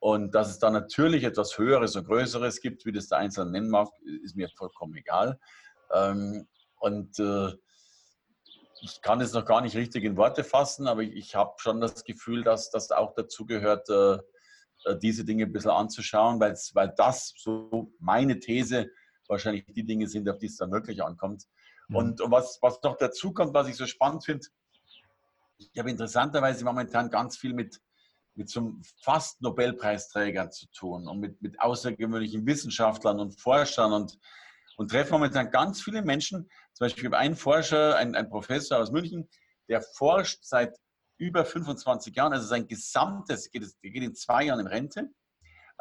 [0.00, 3.70] Und dass es da natürlich etwas Höheres und Größeres gibt, wie das der Einzelne nennen
[3.70, 3.88] mag,
[4.24, 5.38] ist mir vollkommen egal.
[5.92, 6.48] Ähm,
[6.80, 7.52] und äh,
[8.80, 12.02] ich kann es noch gar nicht richtig in Worte fassen, aber ich habe schon das
[12.02, 14.18] Gefühl, dass das auch dazu gehört, äh,
[14.84, 18.90] äh, diese Dinge ein bisschen anzuschauen, weil das, so meine These,
[19.28, 21.44] wahrscheinlich die Dinge sind, auf die es dann wirklich ankommt.
[21.88, 21.96] Mhm.
[21.96, 24.46] Und, was, was noch dazu kommt, was ich so spannend finde,
[25.58, 27.80] ich habe interessanterweise momentan ganz viel mit
[28.34, 34.18] mit so fast Nobelpreisträgern zu tun und mit, mit außergewöhnlichen Wissenschaftlern und Forschern und,
[34.76, 36.48] und treffe momentan ganz viele Menschen.
[36.72, 39.28] Zum Beispiel ein Forscher, ein, ein Professor aus München,
[39.68, 40.76] der forscht seit
[41.18, 45.10] über 25 Jahren, also sein gesamtes, geht, geht in zwei Jahren in Rente,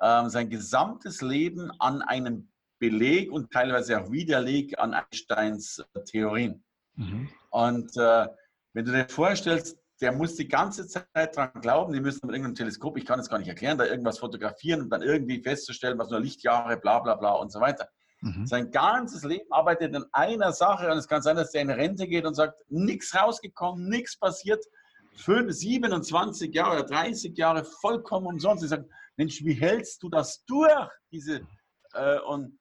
[0.01, 2.50] ähm, sein gesamtes Leben an einem
[2.81, 6.63] Beleg und teilweise auch Widerleg an Einsteins Theorien.
[6.95, 7.29] Mhm.
[7.51, 8.27] Und äh,
[8.73, 11.05] wenn du dir vorstellst, der muss die ganze Zeit
[11.37, 14.17] daran glauben, die müssen mit irgendeinem Teleskop, ich kann es gar nicht erklären, da irgendwas
[14.17, 17.87] fotografieren und dann irgendwie festzustellen, was nur Lichtjahre, bla bla bla und so weiter.
[18.21, 18.47] Mhm.
[18.47, 22.07] Sein ganzes Leben arbeitet in einer Sache und es kann sein, dass der in Rente
[22.07, 24.65] geht und sagt, nichts rausgekommen, nichts passiert.
[25.17, 28.63] 5, 27 Jahre, 30 Jahre vollkommen umsonst.
[28.63, 30.89] Ich sage, Mensch, wie hältst du das durch?
[31.11, 31.41] Diese,
[31.93, 32.57] äh, und,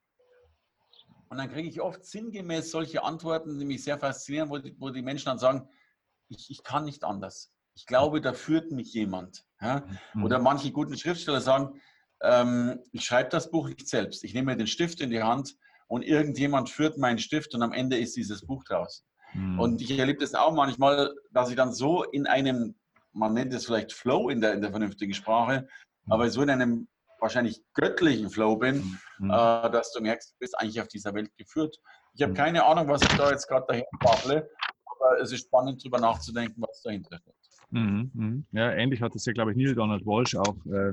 [1.30, 4.90] und dann kriege ich oft sinngemäß solche Antworten, die mich sehr faszinieren, wo die, wo
[4.90, 5.68] die Menschen dann sagen,
[6.28, 7.52] ich, ich kann nicht anders.
[7.74, 9.44] Ich glaube, da führt mich jemand.
[9.60, 9.84] Ja?
[10.12, 10.24] Mhm.
[10.24, 11.80] Oder manche guten Schriftsteller sagen,
[12.20, 14.24] ähm, ich schreibe das Buch nicht selbst.
[14.24, 15.56] Ich nehme den Stift in die Hand
[15.86, 19.06] und irgendjemand führt meinen Stift und am Ende ist dieses Buch draußen.
[19.34, 19.60] Mhm.
[19.60, 22.74] Und ich erlebe das auch manchmal, dass ich dann so in einem,
[23.12, 25.68] man nennt es vielleicht Flow in der, in der vernünftigen Sprache,
[26.06, 26.12] mhm.
[26.12, 26.88] aber so in einem
[27.20, 29.30] wahrscheinlich göttlichen Flow bin, mhm.
[29.30, 31.76] äh, dass du merkst, du bist eigentlich auf dieser Welt geführt.
[32.14, 32.36] Ich habe mhm.
[32.36, 34.48] keine Ahnung, was ich da jetzt gerade dahin bable,
[34.86, 37.36] aber es ist spannend, darüber nachzudenken, was dahinter steckt.
[37.70, 38.42] Mhm, mh.
[38.52, 40.90] Ja, ähnlich hat es ja, glaube ich, Neil Donald Walsh auch äh,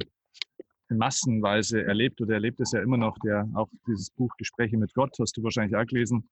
[0.89, 5.15] massenweise erlebt oder erlebt es ja immer noch, der auch dieses Buch Gespräche mit Gott,
[5.19, 6.30] hast du wahrscheinlich auch gelesen,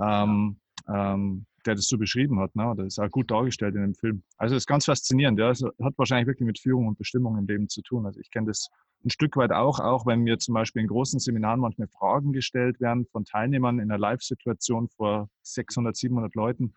[0.00, 0.58] ähm,
[0.88, 2.54] ähm, der das so beschrieben hat.
[2.56, 2.72] Ne?
[2.76, 4.22] Das ist auch gut dargestellt in dem Film.
[4.36, 5.38] Also das ist ganz faszinierend.
[5.38, 5.50] Ja?
[5.50, 8.06] Es hat wahrscheinlich wirklich mit Führung und Bestimmung im Leben zu tun.
[8.06, 8.68] Also ich kenne das
[9.04, 12.80] ein Stück weit auch, auch wenn mir zum Beispiel in großen Seminaren manchmal Fragen gestellt
[12.80, 16.74] werden von Teilnehmern in einer Live-Situation vor 600, 700 Leuten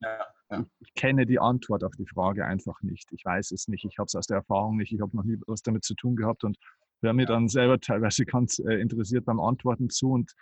[0.00, 0.66] ja, ja.
[0.80, 3.10] Ich kenne die Antwort auf die Frage einfach nicht.
[3.12, 3.84] Ich weiß es nicht.
[3.84, 4.92] Ich habe es aus der Erfahrung nicht.
[4.92, 6.58] Ich habe noch nie was damit zu tun gehabt und
[7.00, 10.32] höre mir dann selber teilweise ganz äh, interessiert beim Antworten zu und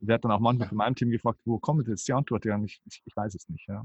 [0.00, 2.60] werde dann auch manchmal von meinem Team gefragt, wo kommt jetzt die Antwort her?
[2.64, 3.66] Ich, ich, ich, weiß es nicht.
[3.68, 3.84] Ja.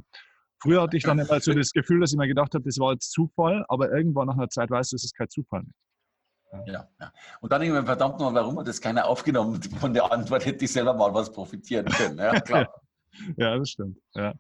[0.61, 2.93] Früher hatte ich dann immer so das Gefühl, dass ich mir gedacht habe, das war
[2.93, 5.73] jetzt Zufall, aber irgendwann nach einer Zeit weißt du, es ist kein Zufall mehr.
[6.65, 7.13] Ja, ja.
[7.41, 9.61] Und dann mir, verdammt noch, warum hat das keiner aufgenommen?
[9.79, 12.17] Von der Antwort hätte ich selber mal was profitieren können.
[12.17, 12.73] Ja, klar.
[13.37, 13.97] ja, das stimmt.
[14.13, 14.33] Ja.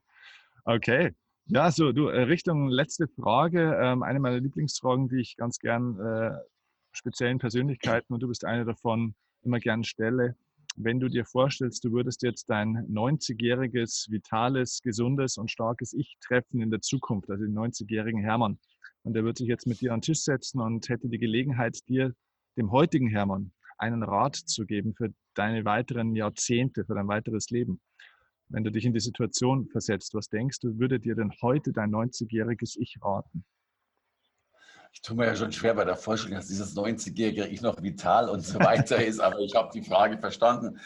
[0.65, 1.13] Okay.
[1.47, 3.77] Ja, so du, äh, Richtung letzte Frage.
[3.81, 6.31] Ähm, eine meiner Lieblingsfragen, die ich ganz gern äh,
[6.93, 10.35] speziellen Persönlichkeiten, und du bist eine davon, immer gern stelle.
[10.75, 16.61] Wenn du dir vorstellst, du würdest jetzt dein 90-jähriges, vitales, gesundes und starkes Ich treffen
[16.61, 18.57] in der Zukunft, also den 90-jährigen Hermann,
[19.03, 21.77] und der wird sich jetzt mit dir an den Tisch setzen und hätte die Gelegenheit,
[21.87, 22.13] dir,
[22.57, 27.81] dem heutigen Hermann, einen Rat zu geben für deine weiteren Jahrzehnte, für dein weiteres Leben
[28.53, 31.91] wenn du dich in die Situation versetzt, was denkst du, würde dir denn heute dein
[31.91, 33.43] 90-jähriges Ich raten?
[34.91, 38.29] Ich tue mir ja schon schwer bei der Vorstellung, dass dieses 90-jährige Ich noch vital
[38.29, 40.79] und so weiter ist, aber ich habe die Frage verstanden.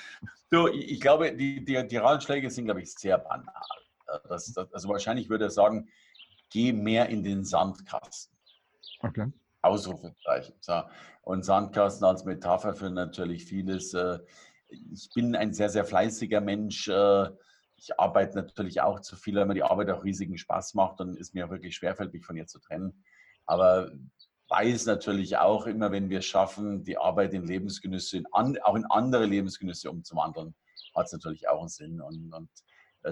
[0.50, 3.54] Du, ich glaube, die, die, die Ratschläge sind, glaube ich, sehr banal.
[4.30, 5.90] Das, das, also wahrscheinlich würde er sagen,
[6.50, 8.38] geh mehr in den Sandkasten.
[9.02, 9.32] Okay.
[9.62, 10.56] Ausrufezeichen.
[10.60, 10.82] So.
[11.22, 13.94] Und Sandkasten als Metapher für natürlich vieles.
[13.94, 14.20] Äh,
[14.70, 16.88] ich bin ein sehr, sehr fleißiger Mensch.
[16.88, 17.30] Äh,
[17.76, 21.20] ich arbeite natürlich auch zu viel, weil mir die Arbeit auch riesigen Spaß macht und
[21.20, 23.04] es mir wirklich schwerfällt, mich von ihr zu trennen.
[23.46, 23.92] Aber
[24.50, 28.76] weiß natürlich auch immer, wenn wir es schaffen, die Arbeit in Lebensgenüsse, in an, auch
[28.76, 30.56] in andere Lebensgenüsse umzuwandeln,
[30.96, 32.02] hat es natürlich auch einen Sinn.
[32.02, 32.50] Und, und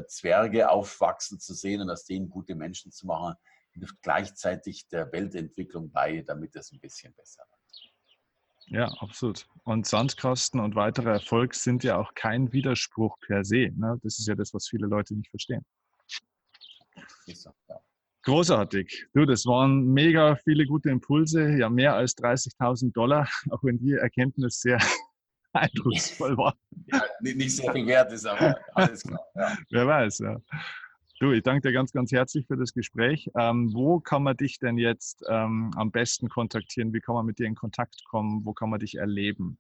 [0.08, 3.36] Zwerge aufwachsen zu sehen und aus denen gute Menschen zu machen,
[3.72, 7.56] hilft gleichzeitig der Weltentwicklung bei, damit es ein bisschen besser wird.
[8.68, 9.48] Ja, absolut.
[9.64, 13.70] Und Sandkasten und weiterer Erfolg sind ja auch kein Widerspruch per se.
[13.76, 14.00] Ne?
[14.02, 15.64] Das ist ja das, was viele Leute nicht verstehen.
[18.24, 19.08] Großartig.
[19.14, 23.94] Du, das waren mega viele gute Impulse, ja mehr als 30.000 Dollar, auch wenn die
[23.94, 24.80] Erkenntnis sehr
[25.56, 26.56] eindrucksvoll war.
[26.88, 29.20] Ja, nicht so viel wert ist, aber alles klar.
[29.36, 29.58] Ja.
[29.72, 30.38] Wer weiß, ja.
[31.20, 33.30] Du, ich danke dir ganz, ganz herzlich für das Gespräch.
[33.40, 36.94] Ähm, wo kann man dich denn jetzt ähm, am besten kontaktieren?
[36.94, 38.46] Wie kann man mit dir in Kontakt kommen?
[38.46, 39.58] Wo kann man dich erleben?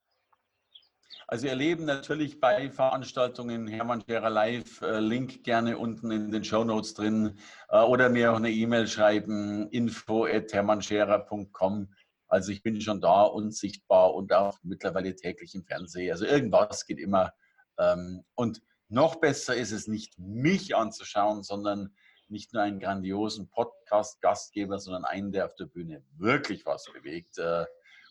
[1.27, 6.63] Also erleben natürlich bei Veranstaltungen Hermann Scherer Live, äh, Link gerne unten in den Show
[6.63, 7.39] Notes drin
[7.69, 11.87] äh, oder mir auch eine E-Mail schreiben, info at hermannscherer.com.
[12.27, 16.11] Also ich bin schon da und sichtbar und auch mittlerweile täglich im Fernsehen.
[16.11, 17.33] Also irgendwas geht immer.
[17.77, 21.95] Ähm, und noch besser ist es nicht, mich anzuschauen, sondern
[22.27, 27.65] nicht nur einen grandiosen Podcast-Gastgeber, sondern einen, der auf der Bühne wirklich was bewegt äh,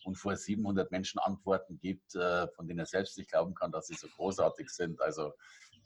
[0.05, 3.89] und vor 700 Menschen Antworten gibt, äh, von denen er selbst nicht glauben kann, dass
[3.89, 5.01] sie so großartig sind.
[5.01, 5.33] Also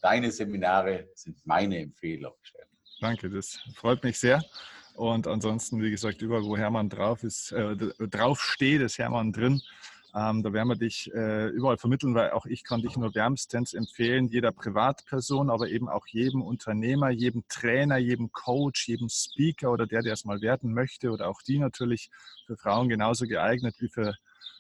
[0.01, 2.35] deine Seminare sind meine Empfehlung.
[3.01, 4.43] Danke, das freut mich sehr.
[4.99, 7.76] Und ansonsten, wie gesagt, überall, wo Hermann drauf ist, äh,
[8.09, 9.62] drauf steht, ist Hermann drin.
[10.12, 13.74] Ähm, da werden wir dich äh, überall vermitteln, weil auch ich kann dich nur wärmstens
[13.74, 19.86] empfehlen, jeder Privatperson, aber eben auch jedem Unternehmer, jedem Trainer, jedem Coach, jedem Speaker oder
[19.86, 22.11] der, der es mal werden möchte oder auch die natürlich
[22.46, 24.16] für Frauen genauso geeignet wie für,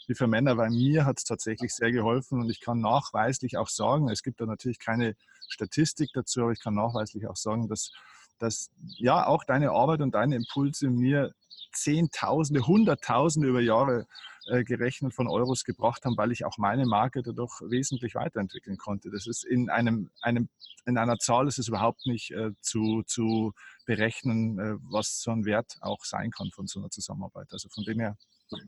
[0.06, 3.68] wie für Männer, weil mir hat es tatsächlich sehr geholfen und ich kann nachweislich auch
[3.68, 5.16] sagen, es gibt da natürlich keine
[5.48, 7.90] Statistik dazu, aber ich kann nachweislich auch sagen, dass
[8.38, 11.32] dass ja auch deine Arbeit und deine Impulse mir
[11.72, 14.06] Zehntausende, Hunderttausende über Jahre
[14.48, 19.10] äh, gerechnet von Euros gebracht haben, weil ich auch meine Marke dadurch wesentlich weiterentwickeln konnte.
[19.10, 20.48] Das ist in einem, einem
[20.86, 23.52] in einer Zahl ist es überhaupt nicht äh, zu, zu
[23.84, 27.48] berechnen, äh, was so ein Wert auch sein kann von so einer Zusammenarbeit.
[27.52, 28.16] Also von dem her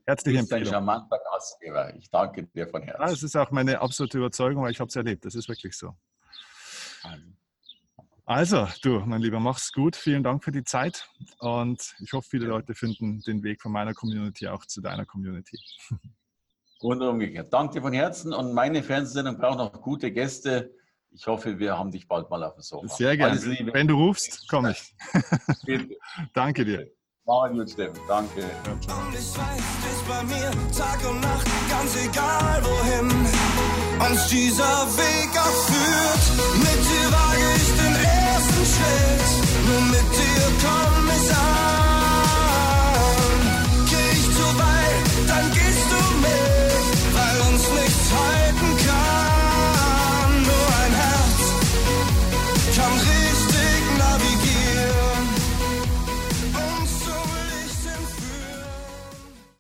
[0.05, 0.67] herzliche Empfehlung.
[0.67, 1.97] ein charmanter Gastgeber.
[1.97, 3.01] Ich danke dir von Herzen.
[3.01, 5.25] Ja, das ist auch meine absolute Überzeugung, weil ich habe es erlebt.
[5.25, 5.97] Das ist wirklich so.
[7.03, 7.25] Also.
[8.31, 9.97] Also, du, mein Lieber, mach's gut.
[9.97, 11.11] Vielen Dank für die Zeit
[11.41, 15.59] und ich hoffe, viele Leute finden den Weg von meiner Community auch zu deiner Community.
[16.81, 17.53] Und umgekehrt.
[17.53, 20.71] Danke von Herzen und meine Fernsehsendung braucht noch gute Gäste.
[21.11, 22.87] Ich hoffe, wir haben dich bald mal auf dem Sofa.
[22.87, 23.37] Sehr gerne.
[23.73, 24.95] Wenn du rufst, komme ich.
[26.33, 26.87] Danke dir.
[27.27, 28.01] Mach gut, Steffen.
[28.07, 28.43] Danke.
[28.43, 33.11] Ja, und ich weiß, bist bei mir Tag und Nacht, ganz egal wohin
[34.09, 36.50] uns dieser Weg auch führt.